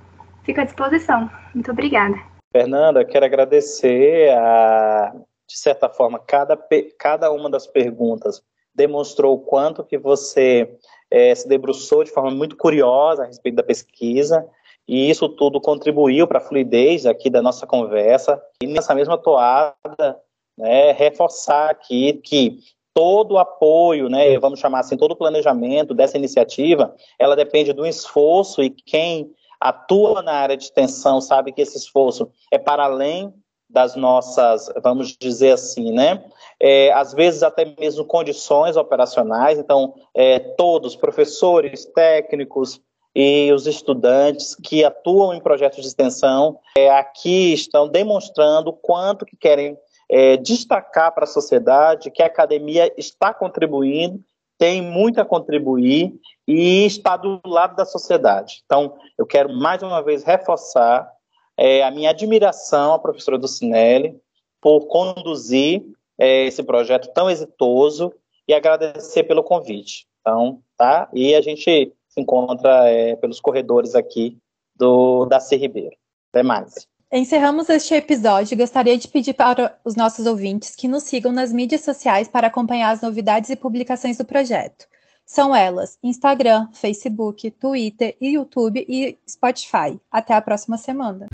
Fico 0.44 0.62
à 0.62 0.64
disposição. 0.64 1.30
Muito 1.54 1.72
obrigada. 1.72 2.29
Fernanda, 2.52 3.06
quero 3.06 3.26
agradecer 3.26 4.32
a, 4.32 5.14
de 5.48 5.58
certa 5.58 5.88
forma, 5.88 6.20
cada, 6.20 6.58
cada 6.98 7.32
uma 7.32 7.50
das 7.50 7.68
perguntas 7.68 8.42
demonstrou 8.74 9.36
o 9.36 9.40
quanto 9.40 9.84
que 9.84 9.98
você 9.98 10.78
é, 11.12 11.34
se 11.36 11.48
debruçou 11.48 12.04
de 12.04 12.12
forma 12.12 12.32
muito 12.32 12.58
curiosa 12.58 13.24
a 13.24 13.26
respeito 13.26 13.56
da 13.56 13.64
pesquisa, 13.64 14.48
e 14.88 15.10
isso 15.10 15.30
tudo 15.30 15.62
contribuiu 15.62 16.28
para 16.28 16.40
a 16.40 16.42
fluidez 16.42 17.06
aqui 17.06 17.30
da 17.30 17.42
nossa 17.42 17.68
conversa. 17.68 18.42
E 18.64 18.66
nessa 18.66 18.96
mesma 18.96 19.18
toada, 19.18 20.20
né, 20.58 20.92
reforçar 20.94 21.70
aqui 21.70 22.14
que 22.14 22.58
todo 22.94 23.34
o 23.34 23.38
apoio, 23.38 24.10
né, 24.10 24.38
vamos 24.40 24.60
chamar 24.60 24.80
assim, 24.80 24.98
todo 24.98 25.12
o 25.12 25.16
planejamento 25.16 25.94
dessa 25.94 26.18
iniciativa, 26.18 26.96
ela 27.20 27.36
depende 27.36 27.72
do 27.72 27.86
esforço 27.86 28.64
e 28.64 28.72
quem 28.72 29.32
atua 29.60 30.22
na 30.22 30.34
área 30.34 30.56
de 30.56 30.64
extensão 30.64 31.20
sabe 31.20 31.52
que 31.52 31.62
esse 31.62 31.78
esforço 31.78 32.32
é 32.52 32.58
para 32.58 32.84
além 32.84 33.34
das 33.70 33.96
nossas, 33.96 34.72
vamos 34.82 35.16
dizer 35.16 35.52
assim, 35.52 35.92
né? 35.92 36.24
É, 36.60 36.92
às 36.92 37.14
vezes 37.14 37.44
até 37.44 37.66
mesmo 37.80 38.04
condições 38.04 38.76
operacionais. 38.76 39.60
Então, 39.60 39.94
é, 40.16 40.40
todos, 40.40 40.96
professores, 40.96 41.86
técnicos 41.86 42.82
e 43.16 43.52
os 43.54 43.68
estudantes 43.68 44.56
que 44.56 44.84
atuam 44.84 45.34
em 45.34 45.42
projetos 45.42 45.82
de 45.82 45.88
extensão, 45.88 46.60
é, 46.76 46.90
aqui 46.90 47.54
estão 47.54 47.88
demonstrando 47.88 48.74
quanto 48.74 49.26
que 49.26 49.36
querem 49.36 49.78
é, 50.10 50.38
destacar 50.38 51.14
para 51.14 51.26
a 51.26 51.28
sociedade 51.28 52.10
que 52.10 52.24
a 52.24 52.28
academia 52.28 52.92
está 52.98 53.34
contribuindo 53.34 54.20
tem 54.60 54.82
muito 54.82 55.22
a 55.22 55.26
contribuir 55.26 56.14
e 56.46 56.86
está 56.86 57.16
do 57.16 57.40
lado 57.46 57.78
da 57.78 57.86
sociedade. 57.86 58.62
Então, 58.66 58.98
eu 59.18 59.26
quero 59.26 59.52
mais 59.52 59.82
uma 59.82 60.02
vez 60.04 60.24
reforçar 60.24 61.10
é, 61.58 61.82
a 61.82 61.90
minha 61.90 62.10
admiração 62.10 62.94
à 62.94 63.00
professora 63.00 63.38
Ducinelli 63.38 64.20
por 64.62 64.82
conduzir 64.88 65.82
é, 66.20 66.46
esse 66.46 66.62
projeto 66.62 67.12
tão 67.14 67.30
exitoso 67.30 68.14
e 68.46 68.54
agradecer 68.54 69.24
pelo 69.24 69.44
convite. 69.44 70.06
Então, 70.20 70.62
tá? 70.78 71.10
E 71.14 71.34
a 71.34 71.42
gente 71.42 71.94
se 72.10 72.20
encontra 72.20 72.90
é, 72.90 73.16
pelos 73.16 73.40
corredores 73.40 73.96
aqui 73.96 74.38
do 74.76 75.26
da 75.26 75.40
C 75.40 75.56
Ribeiro. 75.56 75.96
Até 76.34 76.44
mais. 76.44 76.86
Encerramos 77.12 77.68
este 77.70 77.96
episódio 77.96 78.56
gostaria 78.56 78.96
de 78.96 79.08
pedir 79.08 79.34
para 79.34 79.76
os 79.84 79.96
nossos 79.96 80.28
ouvintes 80.28 80.76
que 80.76 80.88
nos 80.88 81.04
sigam 81.04 81.32
nas 81.32 81.52
mídias 81.52 81.82
sociais 81.82 82.28
para 82.28 82.48
acompanhar 82.48 82.92
as 82.92 83.02
novidades 83.02 83.50
e 83.50 83.56
publicações 83.56 84.16
do 84.16 84.24
projeto. 84.24 84.86
São 85.26 85.56
elas 85.56 85.98
Instagram, 86.04 86.68
Facebook, 86.72 87.50
Twitter, 87.50 88.16
YouTube 88.22 88.86
e 88.88 89.18
Spotify. 89.28 90.00
Até 90.12 90.36
a 90.36 90.42
próxima 90.42 90.78
semana. 90.78 91.28